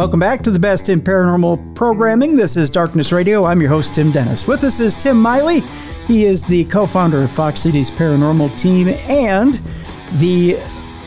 [0.07, 2.37] Welcome back to the best in paranormal programming.
[2.37, 3.45] This is Darkness Radio.
[3.45, 4.47] I'm your host, Tim Dennis.
[4.47, 5.61] With us is Tim Maile.
[6.07, 9.55] He is the co founder of Fox Cities Paranormal Team and
[10.21, 10.55] the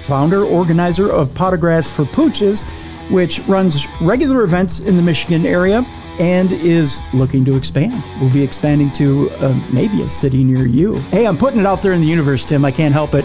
[0.04, 2.62] founder, organizer of Pawtographs for Pooches,
[3.10, 5.86] which runs regular events in the Michigan area
[6.20, 8.04] and is looking to expand.
[8.20, 10.98] We'll be expanding to uh, maybe a city near you.
[11.04, 12.66] Hey, I'm putting it out there in the universe, Tim.
[12.66, 13.24] I can't help it.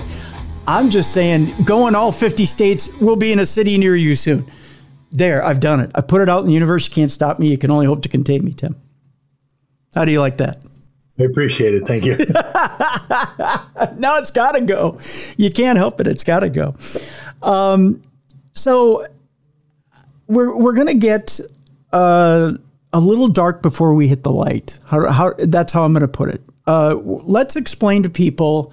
[0.69, 4.47] I'm just saying, going all 50 states, we'll be in a city near you soon.
[5.15, 5.93] There, I've done it.
[5.95, 6.89] I put it out in the universe.
[6.89, 7.49] You can't stop me.
[7.49, 8.75] You can only hope to contain me, Tim.
[9.95, 10.61] How do you like that?
[11.21, 11.87] I appreciate it.
[11.87, 12.17] Thank you.
[13.97, 14.99] now it's got to go.
[15.37, 16.09] You can't help it.
[16.09, 16.75] It's got to go.
[17.43, 18.03] Um,
[18.55, 19.07] so
[20.27, 21.39] we're we're gonna get
[21.93, 22.53] uh,
[22.93, 24.81] a little dark before we hit the light.
[24.87, 26.43] How, how that's how I'm gonna put it.
[26.67, 28.73] Uh, let's explain to people,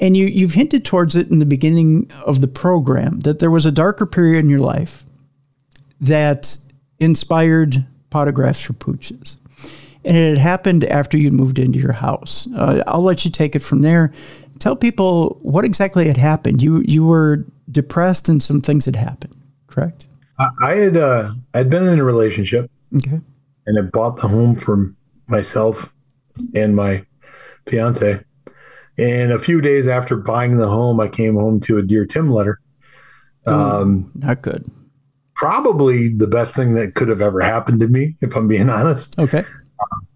[0.00, 3.66] and you you've hinted towards it in the beginning of the program that there was
[3.66, 5.04] a darker period in your life
[6.00, 6.56] that
[6.98, 9.36] inspired Pawtographs for Pooches
[10.06, 12.48] and it had happened after you'd moved into your house.
[12.54, 14.12] Uh, I'll let you take it from there.
[14.60, 16.62] Tell people what exactly had happened.
[16.62, 19.34] You you were depressed and some things had happened,
[19.66, 20.06] correct?
[20.38, 23.20] I, I had uh, I'd been in a relationship, okay,
[23.66, 24.94] and I bought the home for
[25.28, 25.92] myself
[26.54, 27.04] and my
[27.66, 28.20] fiance.
[28.98, 32.30] And a few days after buying the home, I came home to a dear Tim
[32.30, 32.60] letter.
[33.44, 34.70] Um, not good.
[35.36, 39.18] Probably the best thing that could have ever happened to me, if I'm being honest.
[39.18, 39.44] Okay.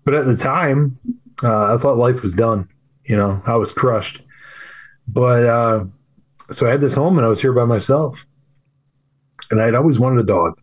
[0.05, 0.99] But at the time,
[1.43, 2.69] uh, I thought life was done.
[3.05, 4.23] You know, I was crushed.
[5.07, 5.85] But uh,
[6.51, 8.27] so I had this home and I was here by myself.
[9.51, 10.61] And I'd always wanted a dog.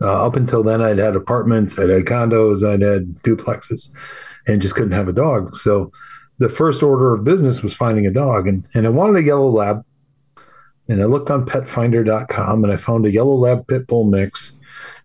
[0.00, 3.88] Uh, up until then, I'd had apartments, I'd had condos, I'd had duplexes,
[4.46, 5.56] and just couldn't have a dog.
[5.56, 5.90] So
[6.38, 8.46] the first order of business was finding a dog.
[8.46, 9.84] And, and I wanted a yellow lab.
[10.88, 14.52] And I looked on petfinder.com and I found a yellow lab pit bull mix,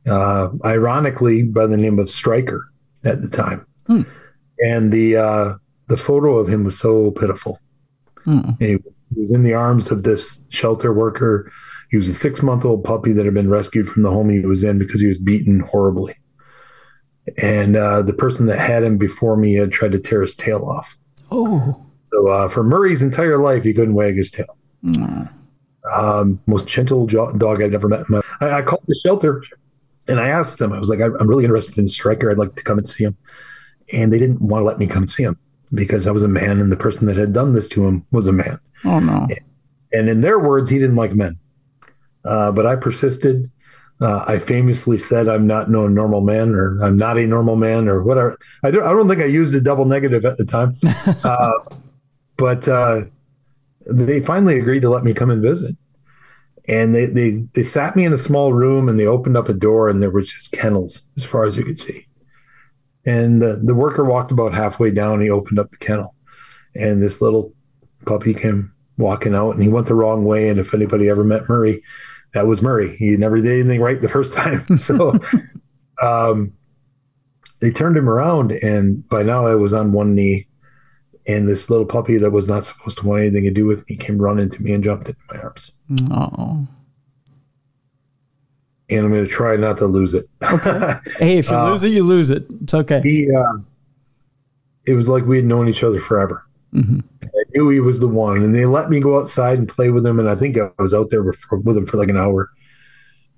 [0.07, 2.71] uh, ironically, by the name of Striker
[3.03, 3.65] at the time.
[3.87, 4.03] Hmm.
[4.59, 5.53] And the uh,
[5.87, 7.59] the photo of him was so pitiful.
[8.25, 8.51] Hmm.
[8.59, 8.77] He,
[9.13, 11.51] he was in the arms of this shelter worker.
[11.89, 14.39] He was a six month old puppy that had been rescued from the home he
[14.41, 16.15] was in because he was beaten horribly.
[17.37, 20.65] And uh, the person that had him before me had tried to tear his tail
[20.65, 20.95] off.
[21.31, 21.85] Oh.
[22.11, 24.57] So uh, for Murray's entire life, he couldn't wag his tail.
[24.83, 25.31] Mm.
[25.91, 28.09] Um, most gentle dog I'd ever met.
[28.09, 29.43] My, I, I, called the shelter
[30.07, 32.29] and I asked them, I was like, I'm really interested in Striker.
[32.29, 33.17] I'd like to come and see him.
[33.91, 35.39] And they didn't want to let me come and see him
[35.73, 38.27] because I was a man and the person that had done this to him was
[38.27, 38.59] a man.
[38.85, 39.27] Oh, no.
[39.93, 41.37] And in their words, he didn't like men.
[42.23, 43.49] Uh, but I persisted.
[43.99, 47.87] Uh, I famously said, I'm not no normal man or I'm not a normal man
[47.87, 48.37] or whatever.
[48.63, 50.75] I don't, I don't think I used a double negative at the time.
[51.23, 51.51] uh,
[52.37, 53.03] but uh,
[53.85, 55.75] they finally agreed to let me come and visit.
[56.67, 59.53] And they, they they sat me in a small room and they opened up a
[59.53, 62.05] door and there was just kennels as far as you could see.
[63.05, 66.13] And the, the worker walked about halfway down and he opened up the kennel.
[66.75, 67.51] And this little
[68.05, 70.49] puppy came walking out and he went the wrong way.
[70.49, 71.81] And if anybody ever met murray
[72.33, 72.95] that was murray.
[72.95, 74.65] He never did anything right the first time.
[74.77, 75.13] So
[76.01, 76.53] um,
[77.59, 80.47] they turned him around and by now i was on one knee
[81.27, 83.95] and this little puppy that was not supposed to want anything to do with me
[83.95, 85.71] came running to me and jumped into my arms.
[86.11, 86.67] Oh.
[88.89, 90.29] And I'm going to try not to lose it.
[90.43, 90.95] Okay.
[91.17, 92.45] hey, if you uh, lose it, you lose it.
[92.61, 93.01] It's okay.
[93.01, 93.59] He, uh,
[94.85, 96.45] it was like we had known each other forever.
[96.73, 96.99] Mm-hmm.
[97.23, 100.05] I knew he was the one, and they let me go outside and play with
[100.05, 100.19] him.
[100.19, 102.49] And I think I was out there with, with him for like an hour.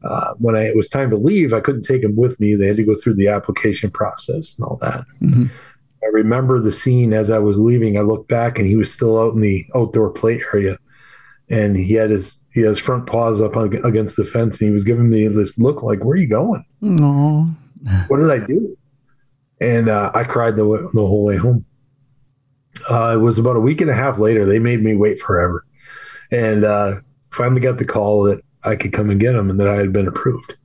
[0.04, 2.56] Uh, when I, it was time to leave, I couldn't take him with me.
[2.56, 5.06] They had to go through the application process and all that.
[5.22, 5.46] Mm-hmm.
[6.04, 7.98] I remember the scene as I was leaving.
[7.98, 10.78] I looked back and he was still out in the outdoor play area,
[11.50, 14.84] and he had his he has front paws up against the fence, and he was
[14.84, 16.64] giving me this look like, "Where are you going?
[18.08, 18.78] What did I do?"
[19.60, 21.66] And uh, I cried the the whole way home.
[22.90, 24.46] Uh, it was about a week and a half later.
[24.46, 25.66] They made me wait forever,
[26.32, 27.00] and uh,
[27.30, 29.94] finally got the call that I could come and get him, and that I had
[29.94, 30.56] been approved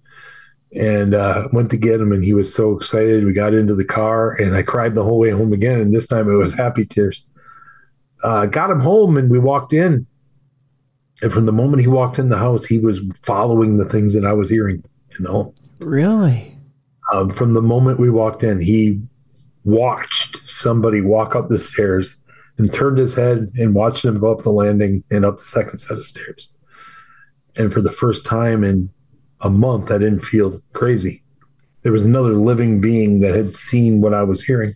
[0.74, 3.24] and uh, went to get him and he was so excited.
[3.24, 6.06] We got into the car and i cried the whole way home again and this
[6.06, 7.24] time it was happy tears.
[8.22, 10.06] Uh, got him home and we walked in.
[11.22, 14.24] And from the moment he walked in the house he was following the things that
[14.24, 14.82] i was hearing
[15.18, 15.54] in the home.
[15.80, 16.56] Really?
[17.12, 19.00] Um, from the moment we walked in he
[19.64, 22.22] watched somebody walk up the stairs
[22.58, 25.78] and turned his head and watched him go up the landing and up the second
[25.78, 26.54] set of stairs.
[27.56, 28.90] And for the first time in
[29.40, 31.22] a month, I didn't feel crazy.
[31.82, 34.74] There was another living being that had seen what I was hearing.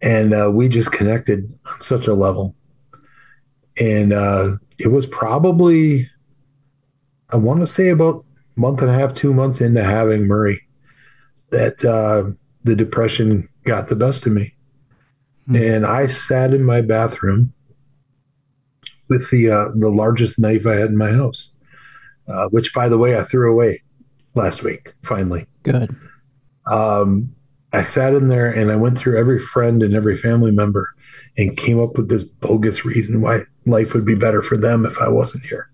[0.00, 2.54] And uh, we just connected on such a level.
[3.80, 6.08] And uh, it was probably,
[7.30, 8.24] I want to say about
[8.56, 10.60] a month and a half, two months into having Murray,
[11.50, 12.30] that uh,
[12.64, 14.54] the depression got the best of me.
[15.46, 15.56] Hmm.
[15.56, 17.52] And I sat in my bathroom
[19.08, 21.54] with the uh, the largest knife I had in my house
[22.28, 23.82] uh, which, by the way, I threw away
[24.34, 24.92] last week.
[25.02, 25.94] Finally, good.
[26.66, 27.34] Um,
[27.72, 30.94] I sat in there and I went through every friend and every family member
[31.36, 34.98] and came up with this bogus reason why life would be better for them if
[35.00, 35.70] I wasn't here.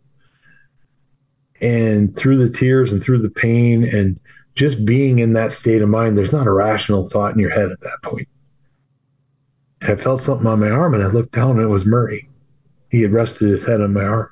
[1.60, 4.18] And through the tears and through the pain and
[4.54, 7.70] just being in that state of mind, there's not a rational thought in your head
[7.70, 8.28] at that point.
[9.80, 12.28] And I felt something on my arm, and I looked down, and it was Murray.
[12.90, 14.28] He had rested his head on my arm.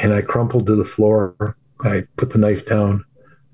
[0.00, 1.56] And I crumpled to the floor.
[1.82, 3.04] I put the knife down,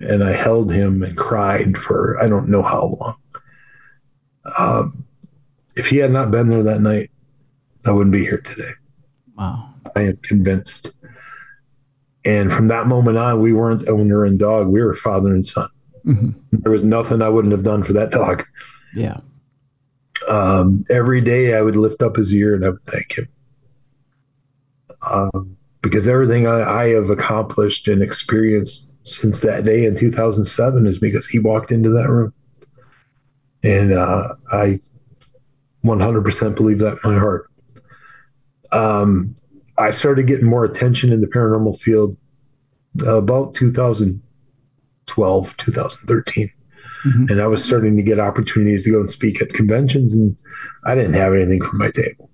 [0.01, 3.17] and I held him and cried for I don't know how long.
[4.59, 5.05] Um,
[5.77, 7.11] if he had not been there that night,
[7.87, 8.73] I wouldn't be here today.
[9.37, 9.75] Wow.
[9.95, 10.91] I am convinced.
[12.25, 14.69] And from that moment on, we weren't owner and dog.
[14.69, 15.69] We were father and son.
[16.05, 16.31] Mm-hmm.
[16.53, 18.45] There was nothing I wouldn't have done for that dog.
[18.95, 19.21] Yeah.
[20.29, 23.29] Um, every day I would lift up his ear and I would thank him.
[25.03, 25.57] Um,
[25.89, 31.27] because everything I, I have accomplished and experienced since that day in 2007 is because
[31.27, 32.35] he walked into that room.
[33.63, 34.81] And uh, I
[35.85, 37.51] 100% believe that in my heart.
[38.71, 39.35] Um,
[39.79, 42.17] I started getting more attention in the paranormal field
[43.07, 46.51] about 2012, 2013.
[47.07, 47.27] Mm-hmm.
[47.31, 50.37] And I was starting to get opportunities to go and speak at conventions, and
[50.85, 52.28] I didn't have anything for my table.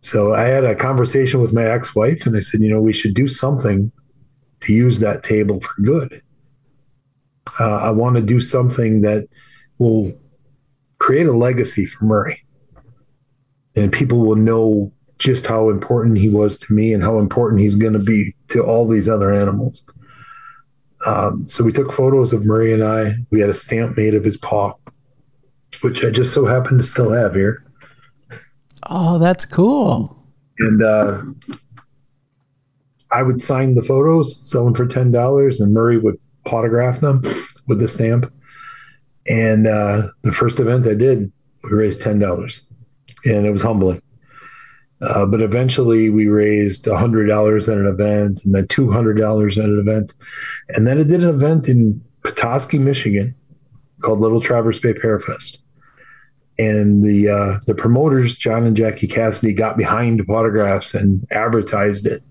[0.00, 2.92] So I had a conversation with my ex wife, and I said, you know, we
[2.92, 3.90] should do something
[4.60, 6.22] to use that table for good.
[7.58, 9.28] Uh, I want to do something that
[9.78, 10.12] will
[10.98, 12.42] create a legacy for Murray.
[13.76, 17.74] And people will know just how important he was to me and how important he's
[17.74, 19.82] going to be to all these other animals.
[21.06, 23.16] Um, so we took photos of Murray and I.
[23.30, 24.74] We had a stamp made of his paw,
[25.80, 27.64] which I just so happen to still have here.
[28.84, 30.26] Oh, that's cool.
[30.58, 31.22] And uh,
[33.10, 37.22] I would sign the photos, sell them for ten dollars, and Murray would autograph them
[37.66, 38.32] with the stamp.
[39.26, 41.30] And uh, the first event I did,
[41.64, 42.60] we raised ten dollars,
[43.24, 44.02] and it was humbling.
[45.00, 49.56] Uh, but eventually, we raised hundred dollars at an event, and then two hundred dollars
[49.58, 50.12] at an event,
[50.70, 53.34] and then I did an event in Petoskey, Michigan,
[54.00, 55.58] called Little Traverse Bay Parafest.
[56.58, 62.22] And the uh, the promoters, John and Jackie Cassidy, got behind autographs and advertised it,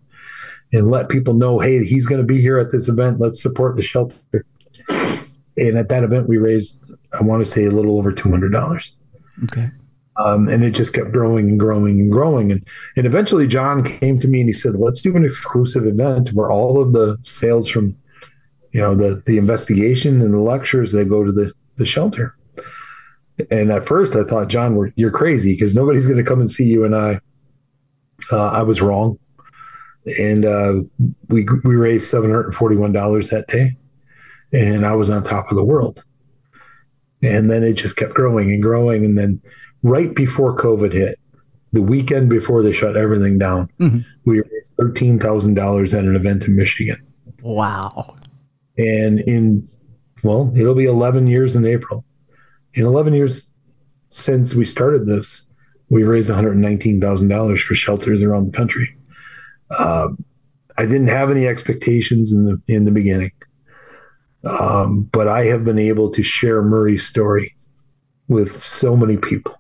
[0.74, 3.20] and let people know, hey, he's going to be here at this event.
[3.20, 4.46] Let's support the shelter.
[4.90, 8.52] And at that event, we raised I want to say a little over two hundred
[8.52, 8.92] dollars.
[9.46, 9.68] Okay.
[10.18, 12.52] Um, and it just kept growing and growing and growing.
[12.52, 12.66] And,
[12.96, 16.50] and eventually John came to me and he said, let's do an exclusive event where
[16.50, 17.96] all of the sales from,
[18.72, 22.36] you know, the, the investigation and the lectures, they go to the, the shelter.
[23.52, 26.66] And at first I thought, John, you're crazy because nobody's going to come and see
[26.66, 26.86] you.
[26.86, 27.20] And I,
[28.32, 29.20] uh, I was wrong.
[30.20, 30.74] And uh,
[31.28, 33.78] we, we raised $741 that day.
[34.54, 36.04] And I was on top of the world.
[37.22, 39.04] And then it just kept growing and growing.
[39.04, 39.42] And then
[39.84, 41.20] right before COVID hit,
[41.74, 44.00] the weekend before they shut everything down, mm-hmm.
[44.26, 46.98] we raised thirteen thousand dollars at an event in Michigan.
[47.42, 48.16] Wow!
[48.78, 49.68] And in
[50.24, 52.06] well, it'll be eleven years in April.
[52.78, 53.50] In eleven years
[54.10, 55.42] since we started this,
[55.90, 58.96] we raised one hundred nineteen thousand dollars for shelters around the country.
[59.72, 60.10] Uh,
[60.78, 63.32] I didn't have any expectations in the in the beginning.
[64.44, 67.54] Um, but I have been able to share Murray's story
[68.28, 69.56] with so many people.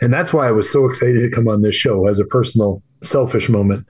[0.00, 2.82] And that's why I was so excited to come on this show as a personal
[3.02, 3.86] selfish moment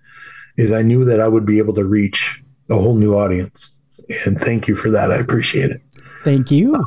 [0.56, 3.70] is I knew that I would be able to reach a whole new audience.
[4.26, 5.10] And thank you for that.
[5.10, 5.80] I appreciate it.
[6.22, 6.74] Thank you.
[6.74, 6.84] Uh,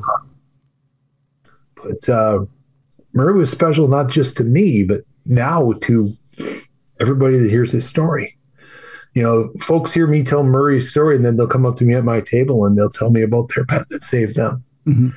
[1.83, 2.39] but uh,
[3.13, 6.11] Murray was special not just to me, but now to
[6.99, 8.37] everybody that hears his story
[9.13, 11.93] you know, folks hear me tell Murray's story and then they'll come up to me
[11.93, 14.63] at my table and they'll tell me about their pet that saved them.
[14.87, 15.09] Mm-hmm.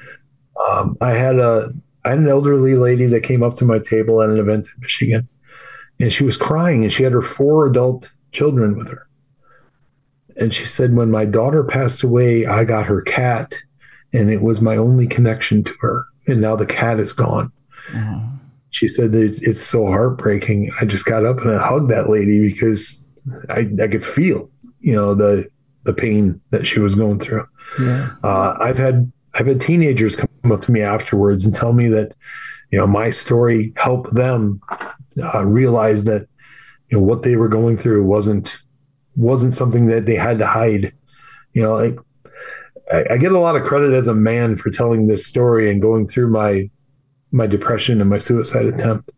[0.71, 1.71] Um, I had a
[2.05, 4.81] I had an elderly lady that came up to my table at an event in
[4.81, 5.29] Michigan
[5.99, 9.09] and she was crying and she had her four adult children with her.
[10.39, 13.55] And she said, When my daughter passed away, I got her cat
[14.13, 16.07] and it was my only connection to her.
[16.27, 17.51] And now the cat is gone.
[17.91, 18.37] Mm-hmm.
[18.71, 20.71] She said it's, it's so heartbreaking.
[20.81, 23.03] I just got up and I hugged that lady because
[23.49, 24.51] I, I could feel,
[24.81, 25.49] you know, the
[25.85, 27.47] the pain that she was going through.
[27.81, 28.11] Yeah.
[28.23, 32.15] Uh, I've had I've had teenagers come up to me afterwards and tell me that,
[32.71, 34.61] you know, my story helped them
[35.23, 36.29] uh, realize that,
[36.91, 38.59] you know, what they were going through wasn't
[39.15, 40.93] wasn't something that they had to hide.
[41.53, 41.99] You know, like
[42.93, 45.83] I, I get a lot of credit as a man for telling this story and
[45.83, 46.71] going through my
[47.33, 49.11] my depression and my suicide attempt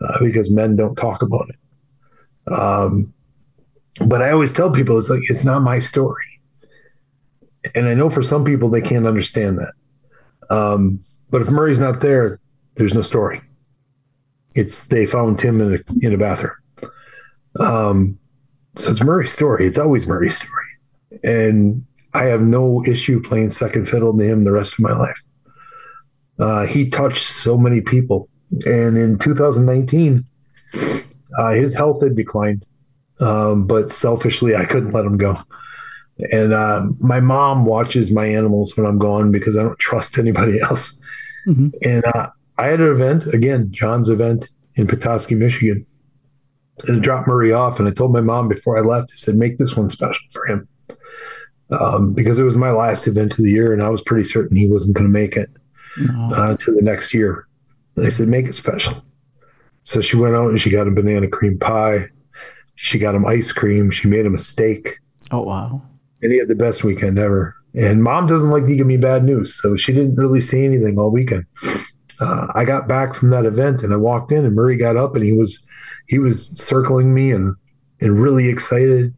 [0.00, 2.52] uh, because men don't talk about it.
[2.52, 3.12] Um,
[4.06, 6.24] but I always tell people it's like it's not my story,
[7.74, 9.74] and I know for some people they can't understand that.
[10.54, 11.00] Um,
[11.30, 12.40] but if Murray's not there,
[12.76, 13.40] there's no story.
[14.54, 16.52] It's they found Tim in a in a bathroom.
[17.58, 18.18] Um,
[18.76, 19.66] so it's Murray's story.
[19.66, 21.84] It's always Murray's story, and
[22.14, 25.22] I have no issue playing second fiddle to him the rest of my life.
[26.38, 28.28] Uh, he touched so many people
[28.64, 30.24] And in 2019,
[31.38, 32.64] uh, his health had declined,
[33.20, 35.36] um, but selfishly, I couldn't let him go.
[36.32, 40.60] And uh, my mom watches my animals when I'm gone because I don't trust anybody
[40.62, 40.96] else.
[41.46, 41.68] Mm-hmm.
[41.82, 45.84] And uh, I had an event again, John's event in Petoskey, Michigan,
[46.86, 47.78] and I dropped Murray off.
[47.78, 50.46] And I told my mom before I left, I said, make this one special for
[50.46, 50.66] him
[51.70, 54.56] um, because it was my last event of the year, and I was pretty certain
[54.56, 55.50] he wasn't going to make it
[55.98, 56.30] no.
[56.34, 57.46] uh, to the next year.
[57.96, 59.02] And I said, make it special.
[59.82, 62.06] So she went out and she got him banana cream pie.
[62.74, 63.90] She got him ice cream.
[63.90, 64.98] She made him a steak.
[65.30, 65.82] Oh wow!
[66.22, 67.54] And he had the best weekend ever.
[67.74, 70.98] And mom doesn't like to give me bad news, so she didn't really say anything
[70.98, 71.46] all weekend.
[72.20, 75.14] Uh, I got back from that event and I walked in and Murray got up
[75.14, 75.58] and he was
[76.08, 77.54] he was circling me and
[78.00, 79.14] and really excited.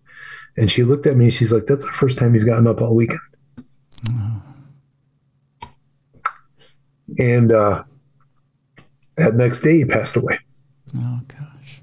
[0.57, 2.81] And she looked at me and she's like, "That's the first time he's gotten up
[2.81, 3.21] all weekend."
[7.19, 7.85] And uh,
[9.17, 10.39] that next day, he passed away.
[10.97, 11.83] Oh gosh.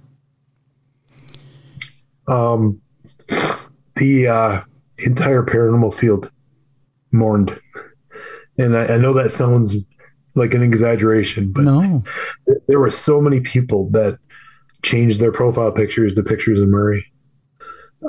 [2.28, 2.82] Um,
[3.96, 4.62] the uh,
[5.00, 6.32] entire paranormal field
[7.12, 7.60] mourned,
[8.58, 9.76] and I, I know that sounds
[10.36, 12.04] like an exaggeration, but no.
[12.68, 14.20] there were so many people that
[14.84, 17.06] changed their profile pictures to pictures of Murray.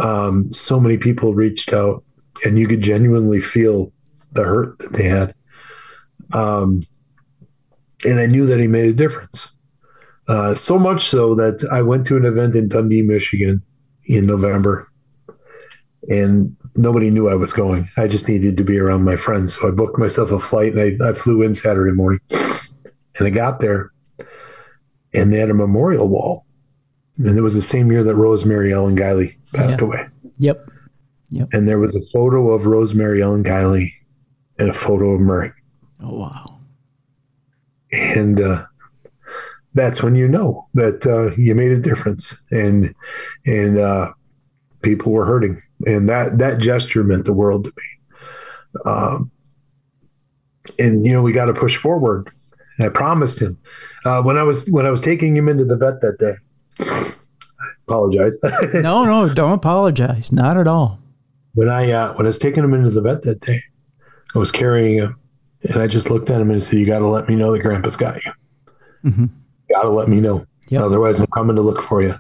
[0.01, 2.05] Um, so many people reached out,
[2.45, 3.93] and you could genuinely feel
[4.33, 5.35] the hurt that they had.
[6.33, 6.87] Um,
[8.05, 9.49] and I knew that he made a difference.
[10.29, 13.63] Uh, so much so that I went to an event in Dundee, Michigan
[14.05, 14.89] in November,
[16.11, 17.89] and nobody knew I was going.
[17.97, 19.57] I just needed to be around my friends.
[19.57, 22.21] So I booked myself a flight and I, I flew in Saturday morning.
[22.31, 23.91] And I got there,
[25.13, 26.45] and they had a memorial wall.
[27.17, 30.07] And it was the same year that Rosemary Ellen Guiley passed away.
[30.39, 30.71] Yep.
[31.31, 31.49] Yep.
[31.53, 33.93] And there was a photo of Rosemary Ellen Guiley
[34.59, 35.53] and a photo of Murray.
[36.03, 36.59] Oh, wow
[37.93, 38.65] and uh,
[39.75, 42.95] that's when you know that uh, you made a difference, and
[43.47, 44.09] and uh,
[44.83, 48.83] people were hurting, and that that gesture meant the world to me.
[48.85, 49.31] Um,
[50.79, 52.31] and you know we got to push forward.
[52.79, 53.59] And I promised him
[54.05, 57.15] uh, when I was when I was taking him into the vet that day.
[57.89, 58.39] Apologize.
[58.75, 60.31] no, no, don't apologize.
[60.33, 61.01] Not at all.
[61.55, 63.61] When I uh, when I was taking him into the vet that day,
[64.35, 65.19] I was carrying him
[65.63, 67.61] and I just looked at him and said, You got to let me know that
[67.61, 68.33] Grandpa's got you.
[69.05, 69.27] Mm-hmm.
[69.71, 70.47] Got to let me know.
[70.69, 70.83] Yep.
[70.83, 72.15] Otherwise, I'm coming to look for you.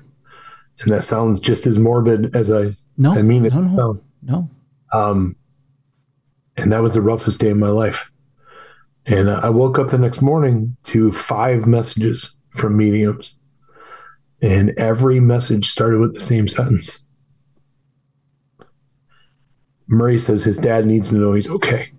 [0.80, 3.54] And that sounds just as morbid as I, no, I mean it.
[3.54, 4.50] No, no, no.
[4.92, 5.36] Um,
[6.56, 8.10] and that was the roughest day of my life.
[9.06, 13.34] And I woke up the next morning to five messages from mediums.
[14.40, 17.02] And every message started with the same sentence.
[19.88, 21.90] Murray says his dad needs to know he's okay.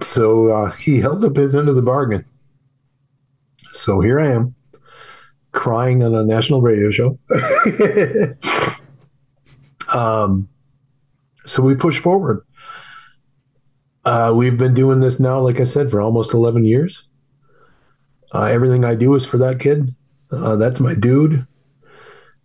[0.00, 2.24] So uh, he held up his end of the bargain.
[3.72, 4.54] So here I am,
[5.52, 7.18] crying on a national radio show.
[9.94, 10.48] um,
[11.44, 12.44] so we push forward.
[14.04, 17.08] Uh, we've been doing this now, like I said, for almost 11 years.
[18.32, 19.94] Uh, everything I do is for that kid.
[20.30, 21.46] Uh, that's my dude.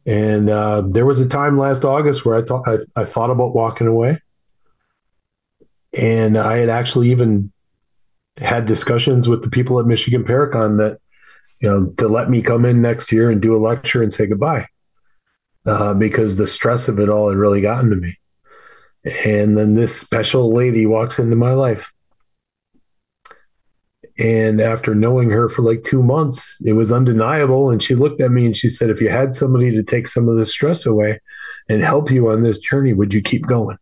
[0.06, 3.56] And uh, there was a time last August where I thought I, I thought about
[3.56, 4.22] walking away.
[5.94, 7.52] And I had actually even
[8.38, 11.00] had discussions with the people at Michigan Paracon that,
[11.62, 14.28] you know, to let me come in next year and do a lecture and say
[14.28, 14.68] goodbye.
[15.66, 18.18] Uh, because the stress of it all had really gotten to me.
[19.26, 21.92] And then this special lady walks into my life.
[24.20, 27.70] And after knowing her for like two months, it was undeniable.
[27.70, 30.28] And she looked at me and she said, If you had somebody to take some
[30.28, 31.20] of the stress away
[31.70, 33.78] and help you on this journey, would you keep going?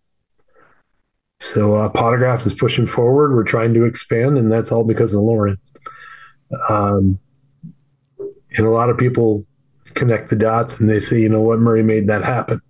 [1.39, 3.33] So uh, Pawtographs is pushing forward.
[3.33, 5.57] We're trying to expand, and that's all because of Lauren.
[6.69, 7.19] Um,
[8.57, 9.45] and a lot of people
[9.93, 12.61] connect the dots and they say, you know what, Murray made that happen.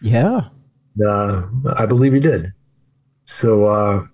[0.00, 0.48] Yeah.
[1.04, 1.42] Uh,
[1.76, 2.52] I believe he did.
[3.24, 4.06] So, uh,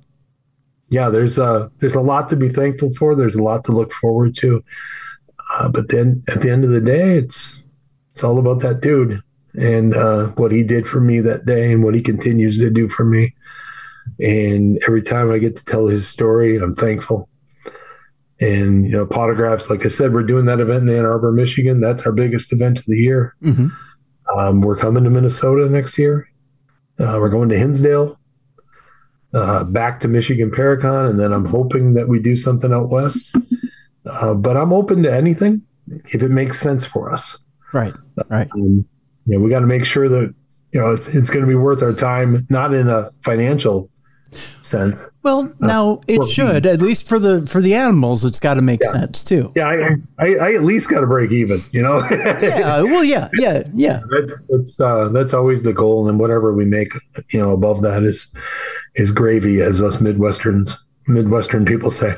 [0.95, 3.17] yeah, there's a there's a lot to be thankful for.
[3.17, 4.63] There's a lot to look forward to.
[5.53, 7.63] Uh, but then at the end of the day, it's
[8.13, 9.21] it's all about that dude
[9.59, 12.89] and uh, what he did for me that day and what he continues to do
[12.89, 13.35] for me.
[14.21, 17.29] And every time I get to tell his story, I'm thankful.
[18.41, 21.81] And, you know, Pawtographs, like I said, we're doing that event in Ann Arbor, Michigan.
[21.81, 23.35] That's our biggest event of the year.
[23.43, 23.69] Mm-hmm.
[24.39, 26.29] Um, we're coming to Minnesota next year.
[26.99, 28.19] Uh, we're going to Hinsdale,
[29.35, 33.35] uh, back to Michigan Paracon, and then I'm hoping that we do something out west.
[34.07, 35.63] Uh, but I'm open to anything
[36.13, 37.39] if it makes sense for us.
[37.73, 37.95] Right.
[38.29, 38.49] Right.
[38.55, 38.87] Um,
[39.27, 40.35] you know, we got to make sure that
[40.73, 43.91] you know it's, it's going to be worth our time, not in a financial
[44.63, 45.11] sense.
[45.23, 48.25] Well, now it well, should at least for the for the animals.
[48.25, 49.53] It's got to make sense too.
[49.55, 51.61] Yeah, I, I, I at least got to break even.
[51.73, 52.07] You know.
[52.11, 52.83] yeah.
[52.83, 54.01] Well, yeah, yeah, yeah.
[54.11, 56.93] That's that's uh, that's always the goal, and whatever we make,
[57.31, 58.33] you know, above that is
[58.95, 60.73] is gravy, as us Midwesterns
[61.07, 62.17] Midwestern people say.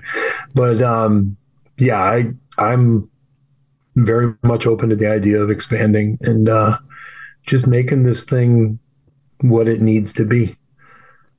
[0.54, 1.36] But um,
[1.78, 3.10] yeah, I I'm
[3.96, 6.78] very much open to the idea of expanding and uh,
[7.46, 8.78] just making this thing
[9.40, 10.56] what it needs to be.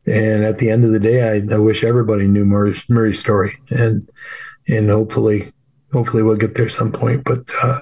[0.08, 3.58] And at the end of the day, I, I wish everybody knew Murray's, Murray's story,
[3.70, 4.10] and
[4.70, 5.51] and hopefully,
[5.91, 7.26] hopefully we'll get there some point.
[7.26, 7.82] But uh,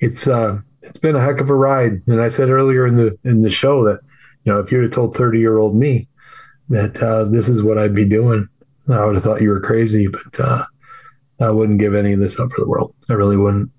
[0.00, 2.02] it's uh, it's been a heck of a ride.
[2.08, 4.00] And I said earlier in the in the show that
[4.42, 6.08] you know if you'd have told thirty year old me
[6.70, 8.48] that uh, this is what I'd be doing,
[8.88, 10.08] I would have thought you were crazy.
[10.08, 10.64] But uh,
[11.38, 12.94] I wouldn't give any of this up for the world.
[13.08, 13.70] I really wouldn't.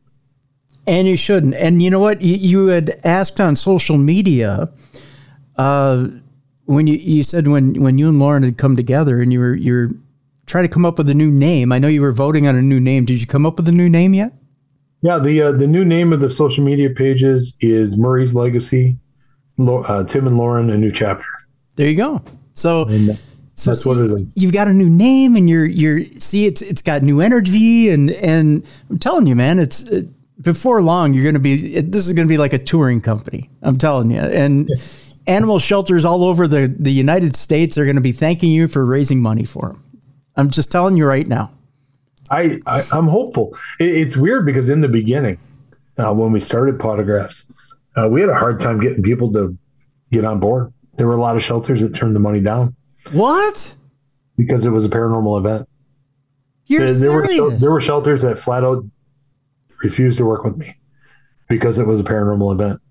[0.87, 1.55] And you shouldn't.
[1.55, 2.21] And you know what?
[2.21, 4.69] You, you had asked on social media.
[5.57, 6.07] Uh,
[6.65, 9.55] when you, you said when, when you and Lauren had come together and you were
[9.55, 9.89] you're
[10.45, 11.71] trying to come up with a new name.
[11.71, 13.05] I know you were voting on a new name.
[13.05, 14.33] Did you come up with a new name yet?
[15.01, 18.97] Yeah, the uh, the new name of the social media pages is Murray's Legacy.
[19.59, 21.25] Uh, Tim and Lauren, a new chapter.
[21.75, 22.21] There you go.
[22.53, 23.17] So, and
[23.53, 24.33] so that's what it is.
[24.35, 28.11] You've got a new name, and you're you're see it's it's got new energy, and
[28.11, 30.07] and I'm telling you, man, it's it,
[30.41, 31.75] before long you're going to be.
[31.75, 33.49] It, this is going to be like a touring company.
[33.61, 34.69] I'm telling you, and.
[34.69, 34.83] Yeah
[35.27, 38.85] animal shelters all over the, the United States are going to be thanking you for
[38.85, 39.83] raising money for them.
[40.35, 41.51] I'm just telling you right now.
[42.29, 43.57] I, I am hopeful.
[43.79, 45.37] It, it's weird because in the beginning,
[45.97, 47.43] uh, when we started Pawtographs,
[47.95, 49.57] uh, we had a hard time getting people to
[50.11, 50.73] get on board.
[50.95, 52.75] There were a lot of shelters that turned the money down.
[53.11, 53.73] What?
[54.37, 55.69] Because it was a paranormal event.
[56.67, 58.83] You're there, there were there were shelters that flat out
[59.83, 60.75] refused to work with me
[61.47, 62.81] because it was a paranormal event.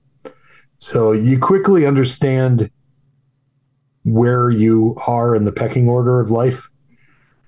[0.79, 2.71] So you quickly understand
[4.05, 6.69] where you are in the pecking order of life.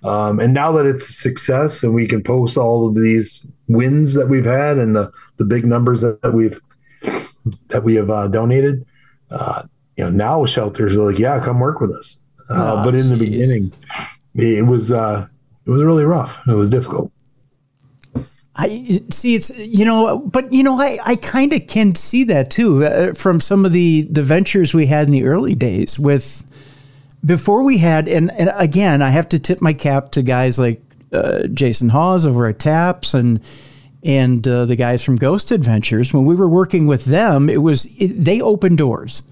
[0.02, 4.14] Um, and now that it's a success and we can post all of these wins
[4.14, 6.60] that we've had and the, the big numbers that, that we've
[7.68, 8.84] that we have uh, donated,
[9.30, 9.62] uh,
[9.96, 12.16] you know, now shelters are like, yeah, come work with us.
[12.50, 13.10] Uh, oh, but in geez.
[13.10, 13.72] the beginning,
[14.34, 15.26] it was uh,
[15.64, 16.38] it was really rough.
[16.46, 17.10] It was difficult.
[18.58, 22.50] I see it's you know, but you know, I, I kind of can see that
[22.50, 26.42] too uh, from some of the the ventures we had in the early days with
[27.24, 30.80] before we had and, and again I have to tip my cap to guys like
[31.12, 33.40] uh, Jason Hawes over at Taps and
[34.02, 37.86] and uh, the guys from Ghost Adventures when we were working with them it was
[37.98, 39.22] it, they opened doors.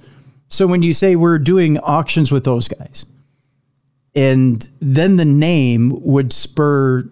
[0.48, 3.06] So when you say we're doing auctions with those guys
[4.14, 7.08] and then the name would spur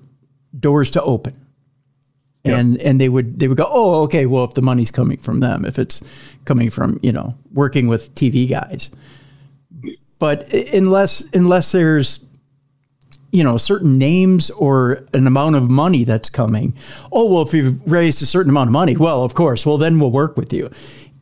[0.59, 1.42] doors to open
[2.45, 5.41] and and they would they would go oh okay well if the money's coming from
[5.41, 6.03] them if it's
[6.45, 8.91] coming from you know working with TV guys.
[10.19, 12.25] But unless unless there's
[13.31, 16.75] you know certain names or an amount of money that's coming
[17.11, 19.99] oh well if you've raised a certain amount of money well of course well then
[19.99, 20.71] we'll work with you.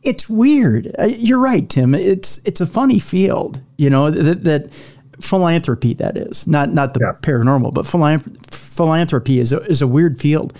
[0.03, 0.95] It's weird.
[0.97, 1.93] Uh, you're right tim.
[1.93, 4.73] It's it's a funny field you know that, that
[5.19, 6.47] philanthropy that is.
[6.47, 7.13] Not not the yeah.
[7.21, 10.57] paranormal but philanthropy is a, is a weird field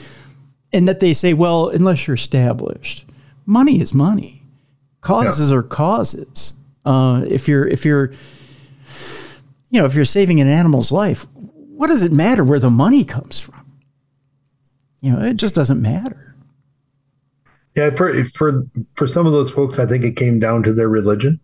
[0.73, 3.05] and that they say, well, unless you're established,
[3.45, 4.43] money is money.
[5.01, 5.57] Causes yeah.
[5.57, 6.53] are causes.
[6.85, 8.11] Uh, if you're if you're
[9.69, 13.03] you know if you're saving an animal's life, what does it matter where the money
[13.03, 13.79] comes from?
[15.01, 16.35] You know, it just doesn't matter.
[17.75, 20.89] Yeah, for for for some of those folks, I think it came down to their
[20.89, 21.39] religion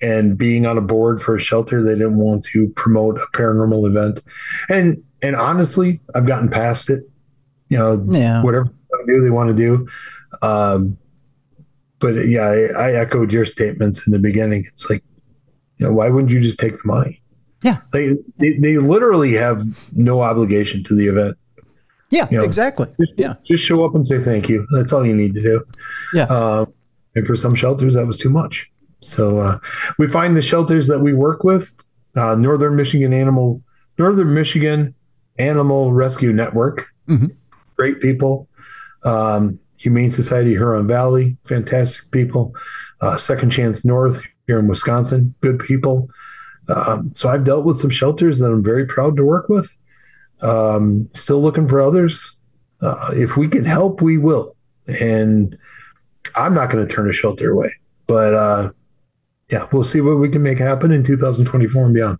[0.00, 1.82] and being on a board for a shelter.
[1.82, 4.22] They didn't want to promote a paranormal event,
[4.68, 7.09] and and honestly, I've gotten past it
[7.70, 8.42] you know, yeah.
[8.42, 9.88] whatever they do, they want to do.
[10.42, 10.98] Um,
[11.98, 14.64] but yeah, I, I, echoed your statements in the beginning.
[14.66, 15.04] It's like,
[15.78, 17.22] you know, why wouldn't you just take the money?
[17.62, 17.78] Yeah.
[17.92, 19.62] They, they, they literally have
[19.92, 21.36] no obligation to the event.
[22.10, 22.88] Yeah, you know, exactly.
[22.98, 23.34] Just, yeah.
[23.44, 24.66] Just show up and say thank you.
[24.74, 25.64] That's all you need to do.
[26.12, 26.24] Yeah.
[26.24, 26.66] Uh,
[27.14, 28.68] and for some shelters, that was too much.
[29.00, 29.58] So uh,
[29.98, 31.72] we find the shelters that we work with,
[32.16, 33.62] uh, Northern Michigan Animal,
[33.98, 34.94] Northern Michigan
[35.38, 36.88] Animal Rescue Network.
[37.08, 37.26] Mm-hmm
[37.80, 38.46] great people.
[39.04, 42.54] Um, Humane Society Huron Valley, fantastic people.
[43.00, 46.10] Uh, Second Chance North here in Wisconsin, good people.
[46.68, 49.74] Um, so I've dealt with some shelters that I'm very proud to work with.
[50.42, 52.36] Um, still looking for others.
[52.82, 54.54] Uh, if we can help, we will.
[54.86, 55.56] And
[56.34, 57.72] I'm not going to turn a shelter away.
[58.06, 58.72] But uh,
[59.48, 62.18] yeah, we'll see what we can make happen in 2024 and beyond.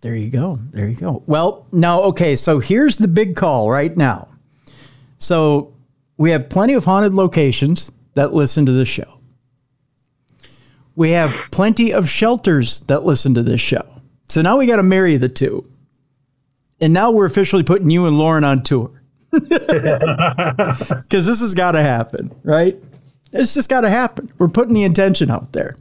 [0.00, 0.60] There you go.
[0.70, 1.24] There you go.
[1.26, 4.27] Well, now, okay, so here's the big call right now.
[5.18, 5.74] So
[6.16, 9.20] we have plenty of haunted locations that listen to this show.
[10.96, 13.84] We have plenty of shelters that listen to this show.
[14.28, 15.68] So now we got to marry the two.
[16.80, 18.90] And now we're officially putting you and Lauren on tour.
[19.30, 22.76] Because this has got to happen, right?
[23.32, 24.30] It's just got to happen.
[24.38, 25.76] We're putting the intention out there.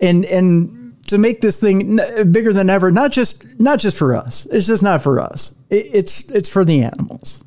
[0.00, 1.96] And, and, to make this thing
[2.30, 4.46] bigger than ever, not just not just for us.
[4.46, 5.54] It's just not for us.
[5.70, 7.44] It's it's for the animals.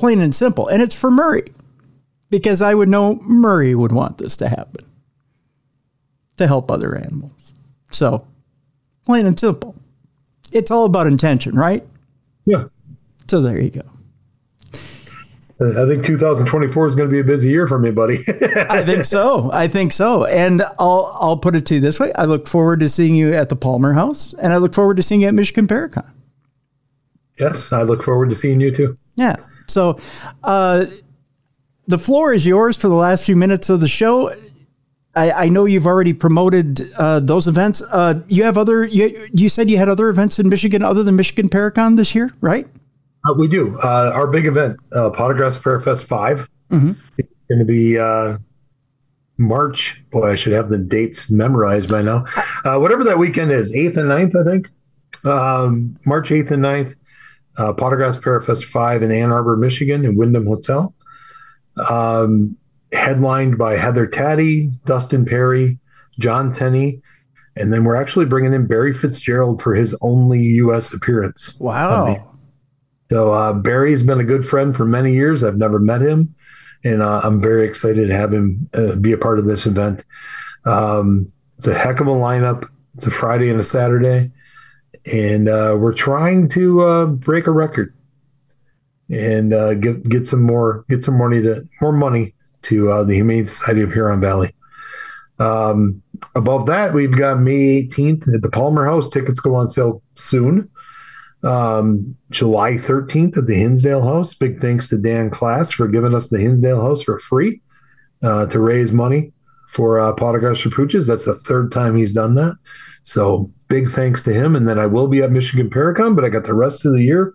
[0.00, 1.52] Plain and simple, and it's for Murray,
[2.30, 4.86] because I would know Murray would want this to happen
[6.38, 7.52] to help other animals.
[7.90, 8.26] So,
[9.04, 9.74] plain and simple.
[10.52, 11.86] It's all about intention, right?
[12.46, 12.68] Yeah.
[13.28, 13.82] So there you go.
[15.60, 18.20] I think 2024 is going to be a busy year for me, buddy.
[18.70, 19.52] I think so.
[19.52, 20.24] I think so.
[20.24, 23.34] And I'll I'll put it to you this way: I look forward to seeing you
[23.34, 26.10] at the Palmer House, and I look forward to seeing you at Michigan Paracon.
[27.38, 28.96] Yes, I look forward to seeing you too.
[29.16, 29.36] Yeah.
[29.70, 29.98] So,
[30.42, 30.86] uh,
[31.86, 34.32] the floor is yours for the last few minutes of the show.
[35.14, 37.82] I, I know you've already promoted uh, those events.
[37.82, 38.84] Uh, you have other.
[38.84, 42.32] You, you said you had other events in Michigan other than Michigan Paracon this year,
[42.40, 42.66] right?
[43.28, 43.78] Uh, we do.
[43.80, 46.92] Uh, our big event, uh, Pawtographs Parafest 5, mm-hmm.
[47.18, 48.38] it's going to be uh,
[49.36, 50.00] March.
[50.10, 52.24] Boy, I should have the dates memorized by now.
[52.64, 54.70] Uh, whatever that weekend is, 8th and 9th, I think.
[55.24, 56.96] Um, March 8th and 9th,
[57.58, 60.94] uh, Pawtographs Parafest 5 in Ann Arbor, Michigan, in Wyndham Hotel.
[61.88, 62.56] Um,
[62.92, 65.78] headlined by Heather Taddy, Dustin Perry,
[66.18, 67.00] John Tenney,
[67.56, 70.92] and then we're actually bringing in Barry Fitzgerald for his only U.S.
[70.92, 71.54] appearance.
[71.58, 72.30] Wow.
[73.10, 75.42] So uh, Barry's been a good friend for many years.
[75.42, 76.34] I've never met him,
[76.84, 80.04] and uh, I'm very excited to have him uh, be a part of this event.
[80.64, 82.68] Um, it's a heck of a lineup.
[82.94, 84.30] It's a Friday and a Saturday,
[85.06, 87.94] and uh, we're trying to uh, break a record
[89.10, 93.46] and uh, get get some more get some money to more money to the Humane
[93.46, 94.54] Society of Huron Valley.
[95.38, 96.02] Um,
[96.34, 99.08] above that, we've got May 18th at the Palmer House.
[99.08, 100.70] Tickets go on sale soon
[101.42, 104.34] um, July 13th at the Hinsdale House.
[104.34, 107.60] Big thanks to Dan Class for giving us the Hinsdale House for free
[108.22, 109.32] uh, to raise money
[109.68, 111.06] for uh, Pawtographs for Pooches.
[111.06, 112.56] That's the third time he's done that.
[113.02, 114.54] So big thanks to him.
[114.54, 117.02] And then I will be at Michigan Paracon, but I got the rest of the
[117.02, 117.32] year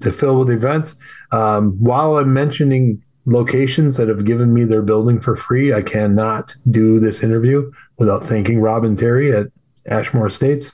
[0.00, 0.94] to fill with events.
[1.32, 6.54] Um, while I'm mentioning locations that have given me their building for free, I cannot
[6.70, 9.48] do this interview without thanking Robin Terry at
[9.86, 10.72] Ashmore Estates.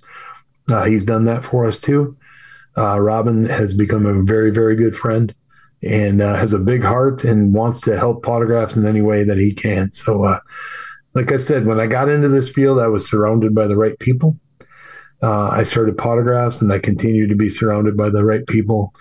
[0.71, 2.17] Uh, he's done that for us too.
[2.77, 5.35] Uh, Robin has become a very, very good friend
[5.83, 9.39] and uh, has a big heart and wants to help Pawtographs in any way that
[9.39, 9.93] he can.
[9.93, 10.41] So, uh,
[11.15, 13.97] like I said, when I got into this field, I was surrounded by the right
[14.01, 14.39] people.
[15.23, 18.95] Uh, I started Pawtographs and I continue to be surrounded by the right people.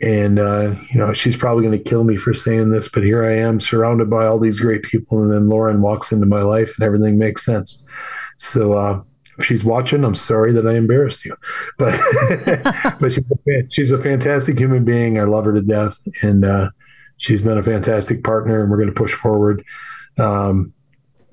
[0.00, 3.24] And, uh, you know, she's probably going to kill me for saying this, but here
[3.24, 5.22] I am surrounded by all these great people.
[5.22, 7.84] And then Lauren walks into my life and everything makes sense.
[8.38, 9.02] So, uh,
[9.38, 11.36] if she's watching, I'm sorry that I embarrassed you,
[11.78, 11.98] but
[13.00, 15.18] but she's a, she's a fantastic human being.
[15.18, 16.70] I love her to death, and uh,
[17.18, 18.62] she's been a fantastic partner.
[18.62, 19.62] And we're going to push forward
[20.18, 20.72] um,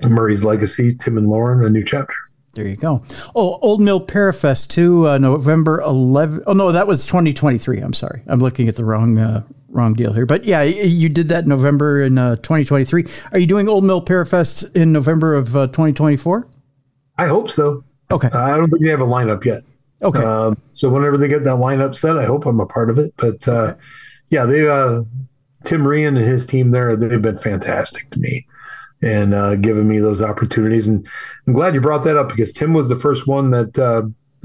[0.02, 0.96] Murray's legacy.
[0.96, 2.14] Tim and Lauren, a new chapter.
[2.54, 3.04] There you go.
[3.36, 6.44] Oh, Old Mill Parafest too, uh, November 11.
[6.46, 7.80] Oh no, that was 2023.
[7.80, 10.28] I'm sorry, I'm looking at the wrong uh, wrong deal here.
[10.28, 13.06] But yeah, you did that November in uh, 2023.
[13.32, 16.38] Are you doing Old Mill Parafest in November of 2024?
[16.38, 16.42] Uh,
[17.18, 17.84] I hope so.
[18.12, 18.30] Okay.
[18.32, 19.64] Uh, I don't think they have a lineup yet.
[20.04, 20.24] Okay.
[20.24, 23.16] Um, so whenever they get that lineup set, I hope I'm a part of it.
[23.18, 23.80] But uh, okay.
[24.30, 25.04] yeah, they uh,
[25.64, 28.46] Tim Ryan and his team there, they've been fantastic to me
[29.04, 30.88] and uh, giving me those opportunities.
[30.88, 31.06] And
[31.46, 34.04] I'm glad you brought that up because Tim was the first one that uh,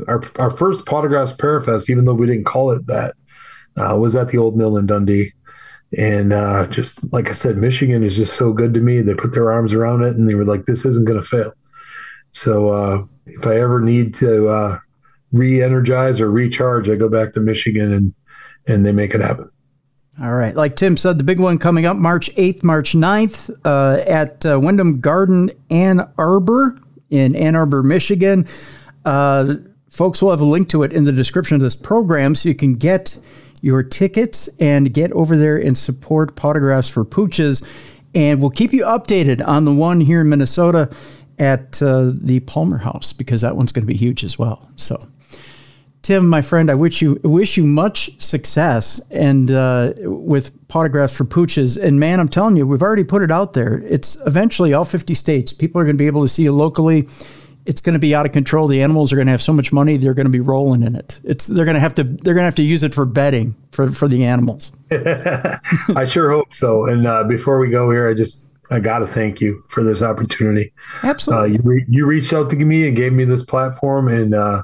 [0.08, 3.14] our our first Pawtographs Parafest, even though we didn't call it that,
[3.76, 5.32] uh, was at the old mill in Dundee.
[5.96, 9.00] And uh, just like I said, Michigan is just so good to me.
[9.00, 11.52] They put their arms around it and they were like, "This isn't going to fail."
[12.30, 14.78] So uh, if I ever need to uh,
[15.32, 18.14] re-energize or recharge, I go back to Michigan and
[18.66, 19.48] and they make it happen.
[20.20, 20.54] All right.
[20.54, 24.58] Like Tim said, the big one coming up March 8th, March 9th uh, at uh,
[24.60, 26.78] Wyndham Garden, Ann Arbor
[27.10, 28.46] in Ann Arbor, Michigan.
[29.04, 29.56] Uh,
[29.90, 32.54] folks will have a link to it in the description of this program so you
[32.54, 33.18] can get
[33.60, 37.64] your tickets and get over there and support Pawtographs for Pooches.
[38.14, 40.90] And we'll keep you updated on the one here in Minnesota
[41.38, 44.68] at uh, the Palmer House because that one's going to be huge as well.
[44.76, 44.98] So,
[46.02, 51.24] Tim, my friend, I wish you wish you much success and uh, with Pawtographs for
[51.24, 51.76] Pooches.
[51.80, 53.82] And man, I'm telling you, we've already put it out there.
[53.86, 55.52] It's eventually all 50 states.
[55.52, 57.08] People are going to be able to see you locally.
[57.66, 58.66] It's going to be out of control.
[58.68, 60.94] The animals are going to have so much money; they're going to be rolling in
[60.94, 61.20] it.
[61.24, 63.54] It's they're going to have to they're going to have to use it for bedding
[63.72, 64.72] for for the animals.
[64.90, 66.86] I sure hope so.
[66.86, 70.02] And uh, before we go here, I just I got to thank you for this
[70.02, 70.72] opportunity.
[71.02, 71.44] Absolutely.
[71.44, 74.62] Uh, you, re- you reached out to me and gave me this platform, and uh,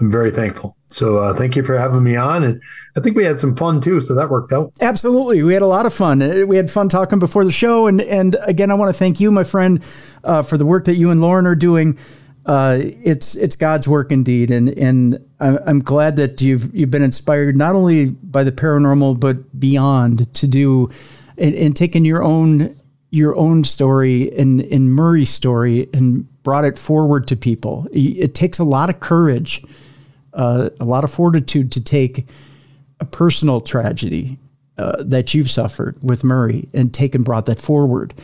[0.00, 0.76] I'm very thankful.
[0.90, 2.62] So uh, thank you for having me on, and
[2.96, 4.00] I think we had some fun too.
[4.00, 4.72] So that worked out.
[4.80, 6.22] Absolutely, we had a lot of fun.
[6.22, 9.18] Uh, we had fun talking before the show, and and again, I want to thank
[9.18, 9.82] you, my friend,
[10.24, 11.98] uh, for the work that you and Lauren are doing.
[12.46, 17.56] Uh, it's it's God's work indeed, and and I'm glad that you've you've been inspired
[17.56, 20.90] not only by the paranormal but beyond to do
[21.36, 22.74] and, and taking your own
[23.10, 27.86] your own story and in Murray's story and brought it forward to people.
[27.92, 29.62] It takes a lot of courage
[30.38, 32.26] uh, a lot of fortitude to take
[33.00, 34.38] a personal tragedy
[34.78, 38.14] uh, that you've suffered with Murray and take and brought that forward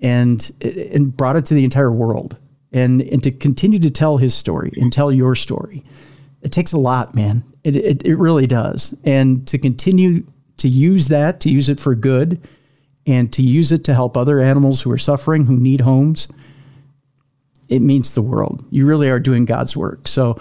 [0.00, 2.36] and and brought it to the entire world
[2.72, 5.84] and and to continue to tell his story and tell your story.
[6.42, 7.42] It takes a lot, man.
[7.64, 8.96] It, it, it really does.
[9.04, 10.24] And to continue
[10.58, 12.40] to use that, to use it for good,
[13.06, 16.28] and to use it to help other animals who are suffering, who need homes,
[17.68, 18.64] it means the world.
[18.70, 20.06] You really are doing God's work.
[20.06, 20.40] So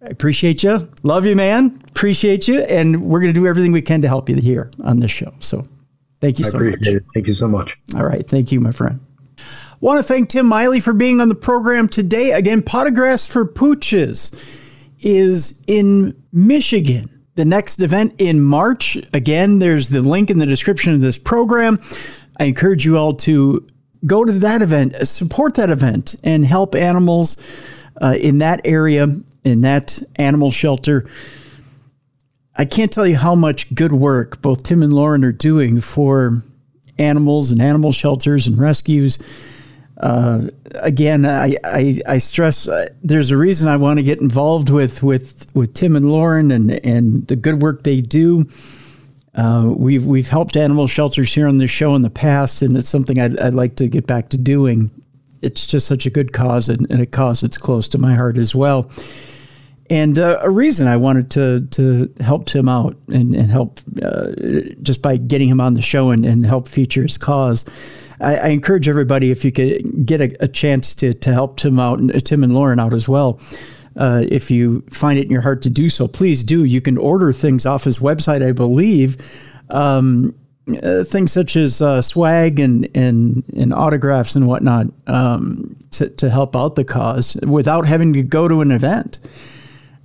[0.00, 0.90] I appreciate you.
[1.02, 1.82] Love you, man.
[1.88, 2.60] Appreciate you.
[2.60, 5.34] And we're going to do everything we can to help you here on this show.
[5.40, 5.66] So
[6.20, 7.02] thank you I so appreciate much.
[7.02, 7.04] It.
[7.14, 7.76] Thank you so much.
[7.96, 8.26] All right.
[8.26, 9.00] Thank you, my friend.
[9.80, 12.32] Want to thank Tim Maile for being on the program today.
[12.32, 14.32] Again, Pawtographs for Pooches
[15.00, 17.24] is in Michigan.
[17.34, 18.98] The next event in March.
[19.12, 21.80] Again, there's the link in the description of this program.
[22.36, 23.64] I encourage you all to
[24.04, 27.36] go to that event, support that event, and help animals
[28.00, 29.06] uh, in that area
[29.44, 31.08] in that animal shelter.
[32.56, 36.42] I can't tell you how much good work both Tim and Lauren are doing for
[36.98, 39.18] animals and animal shelters and rescues.
[39.96, 44.70] Uh, again, I, I, I stress uh, there's a reason I want to get involved
[44.70, 48.46] with, with, with Tim and Lauren and, and the good work they do.
[49.34, 52.88] Uh, we've we've helped animal shelters here on the show in the past, and it's
[52.88, 54.90] something I'd, I'd like to get back to doing.
[55.42, 58.38] It's just such a good cause, and, and a cause that's close to my heart
[58.38, 58.90] as well
[59.90, 64.32] and uh, a reason I wanted to to help Tim out and, and help uh,
[64.82, 67.64] just by getting him on the show and, and help feature his cause.
[68.20, 71.78] I, I encourage everybody if you could get a, a, chance to to help Tim
[71.78, 73.40] out and Tim and Lauren out as well.
[73.96, 76.64] Uh, if you find it in your heart to do so, please do.
[76.64, 79.16] You can order things off his website, I believe.
[79.70, 80.34] Um,
[80.82, 86.30] uh, things such as uh, swag and, and and autographs and whatnot um, to, to
[86.30, 89.18] help out the cause without having to go to an event.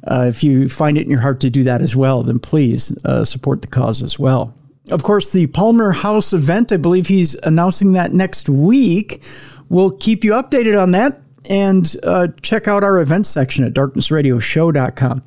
[0.05, 2.95] Uh, if you find it in your heart to do that as well, then please
[3.05, 4.53] uh, support the cause as well.
[4.91, 9.24] Of course, the Palmer House event, I believe he's announcing that next week.
[9.70, 15.24] We'll keep you updated on that and uh, check out our events section at darknessradioshow.com.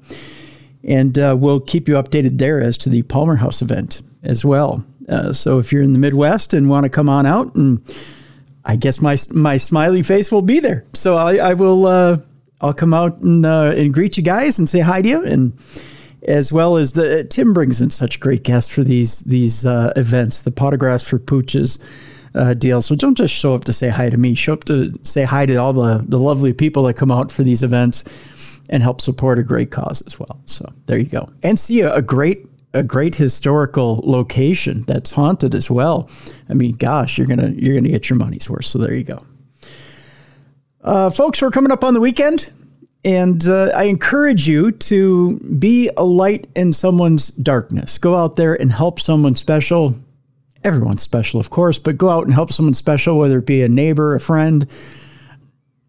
[0.84, 4.84] And uh, we'll keep you updated there as to the Palmer House event as well.
[5.08, 7.82] Uh, so if you're in the Midwest and want to come on out, and
[8.64, 10.84] I guess my my smiley face will be there.
[10.92, 12.18] So I, I will uh,
[12.60, 15.52] I'll come out and uh, and greet you guys and say hi to you, and
[16.26, 20.42] as well as the Tim brings in such great guests for these these uh, events,
[20.42, 21.78] the Pawtographs for Pooches
[22.34, 22.82] uh, deal.
[22.82, 24.34] So don't just show up to say hi to me.
[24.34, 27.44] Show up to say hi to all the the lovely people that come out for
[27.44, 28.04] these events
[28.68, 30.40] and help support a great cause as well.
[30.46, 35.54] So there you go, and see a, a great a great historical location that's haunted
[35.54, 36.10] as well.
[36.48, 38.66] I mean, gosh, you're gonna you're gonna get your money's worth.
[38.66, 39.20] So there you go.
[40.82, 42.52] Uh, folks, we're coming up on the weekend,
[43.04, 47.98] and uh, I encourage you to be a light in someone's darkness.
[47.98, 49.96] Go out there and help someone special.
[50.62, 53.68] Everyone's special, of course, but go out and help someone special, whether it be a
[53.68, 54.68] neighbor, a friend.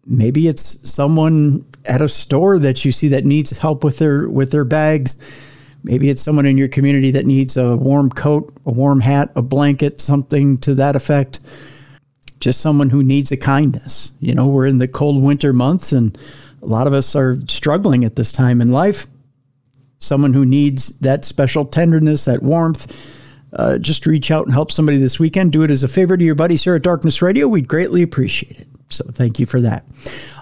[0.06, 4.50] Maybe it's someone at a store that you see that needs help with their with
[4.50, 5.16] their bags.
[5.84, 9.42] Maybe it's someone in your community that needs a warm coat, a warm hat, a
[9.42, 11.40] blanket, something to that effect
[12.40, 14.12] just someone who needs a kindness.
[14.20, 16.16] You know, we're in the cold winter months and
[16.62, 19.06] a lot of us are struggling at this time in life.
[19.98, 23.14] Someone who needs that special tenderness, that warmth.
[23.50, 25.52] Uh, just reach out and help somebody this weekend.
[25.52, 27.48] Do it as a favor to your buddies here at Darkness Radio.
[27.48, 28.68] We'd greatly appreciate it.
[28.90, 29.84] So thank you for that.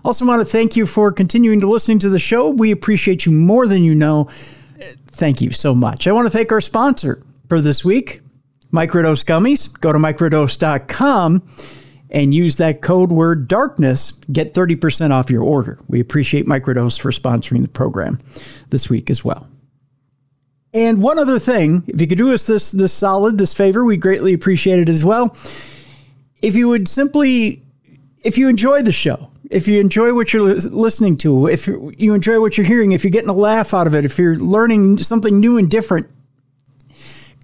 [0.04, 2.50] Also, want to thank you for continuing to listening to the show.
[2.50, 4.28] We appreciate you more than you know.
[5.16, 6.06] Thank you so much.
[6.06, 8.20] I want to thank our sponsor for this week,
[8.70, 9.72] Microdose Gummies.
[9.80, 11.42] Go to microdose.com
[12.10, 15.78] and use that code word darkness, get 30% off your order.
[15.88, 18.18] We appreciate Microdose for sponsoring the program
[18.68, 19.48] this week as well.
[20.74, 23.96] And one other thing, if you could do us this this solid, this favor, we
[23.96, 25.34] greatly appreciate it as well.
[26.42, 27.62] If you would simply
[28.22, 32.40] if you enjoy the show, if you enjoy what you're listening to, if you enjoy
[32.40, 35.38] what you're hearing, if you're getting a laugh out of it, if you're learning something
[35.38, 36.08] new and different,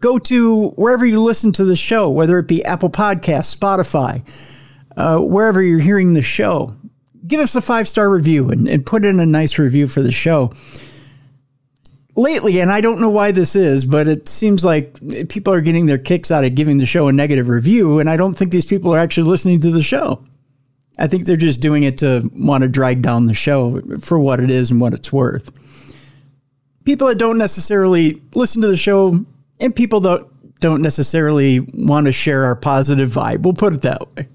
[0.00, 4.22] go to wherever you listen to the show, whether it be Apple Podcasts, Spotify,
[4.96, 6.76] uh, wherever you're hearing the show.
[7.26, 10.12] Give us a five star review and, and put in a nice review for the
[10.12, 10.52] show.
[12.14, 14.98] Lately, and I don't know why this is, but it seems like
[15.30, 18.18] people are getting their kicks out of giving the show a negative review, and I
[18.18, 20.22] don't think these people are actually listening to the show.
[20.98, 24.40] I think they're just doing it to want to drag down the show for what
[24.40, 25.50] it is and what it's worth.
[26.84, 29.24] People that don't necessarily listen to the show
[29.60, 30.26] and people that
[30.60, 34.28] don't necessarily want to share our positive vibe, we'll put it that way.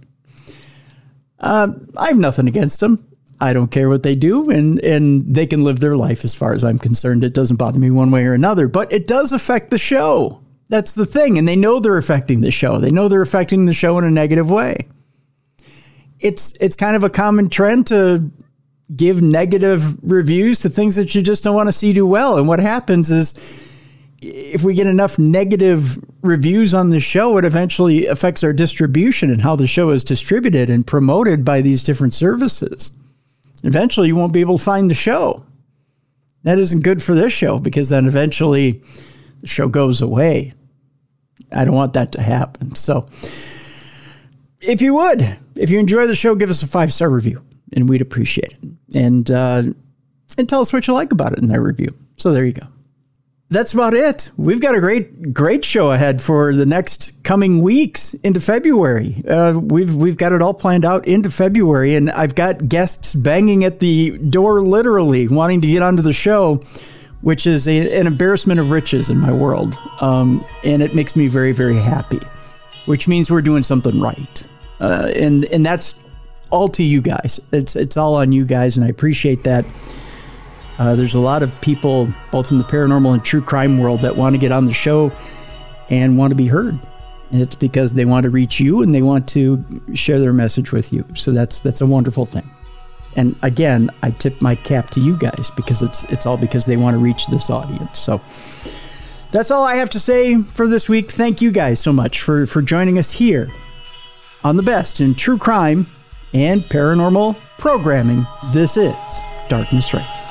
[1.40, 3.06] Uh, I have nothing against them.
[3.40, 6.56] I don't care what they do, and and they can live their life as far
[6.56, 7.24] as I'm concerned.
[7.24, 10.42] It doesn't bother me one way or another, but it does affect the show.
[10.70, 12.80] That's the thing, and they know they're affecting the show.
[12.80, 14.88] They know they're affecting the show in a negative way.
[16.20, 18.30] It's it's kind of a common trend to
[18.96, 22.38] give negative reviews to things that you just don't want to see do well.
[22.38, 23.34] And what happens is
[24.22, 29.42] if we get enough negative reviews on the show, it eventually affects our distribution and
[29.42, 32.92] how the show is distributed and promoted by these different services.
[33.64, 35.46] Eventually, you won't be able to find the show.
[36.44, 38.82] That isn't good for this show because then eventually
[39.42, 40.54] the show goes away.
[41.52, 42.76] I don't want that to happen.
[42.76, 43.08] So,
[44.62, 47.44] if you would, if you enjoy the show, give us a five star review
[47.74, 48.70] and we'd appreciate it.
[48.96, 49.64] And, uh,
[50.38, 51.96] and tell us what you like about it in that review.
[52.18, 52.68] So, there you go
[53.50, 54.30] that's about it.
[54.36, 59.24] We've got a great, great show ahead for the next coming weeks into February.
[59.28, 63.64] Uh, we've we've got it all planned out into February, and I've got guests banging
[63.64, 66.56] at the door, literally wanting to get onto the show,
[67.22, 71.28] which is a, an embarrassment of riches in my world, um, and it makes me
[71.28, 72.20] very, very happy.
[72.88, 74.44] Which means we're doing something right,
[74.80, 75.94] uh, and and that's
[76.50, 77.40] all to you guys.
[77.52, 79.66] It's it's all on you guys, and I appreciate that.
[80.80, 84.16] Uh, there's a lot of people, both in the paranormal and true crime world, that
[84.16, 85.12] want to get on the show
[85.90, 86.80] and want to be heard.
[87.32, 89.64] And it's because they want to reach you and they want to
[89.94, 91.04] share their message with you.
[91.16, 92.50] So that's that's a wonderful thing.
[93.16, 96.78] And again, I tip my cap to you guys because it's it's all because they
[96.78, 98.00] want to reach this audience.
[98.00, 98.22] So
[99.38, 101.12] that's all I have to say for this week.
[101.12, 103.54] Thank you guys so much for for joining us here
[104.44, 105.86] on the best in true crime
[106.34, 108.26] and paranormal programming.
[108.52, 108.96] This is
[109.48, 110.27] Darkness Radio.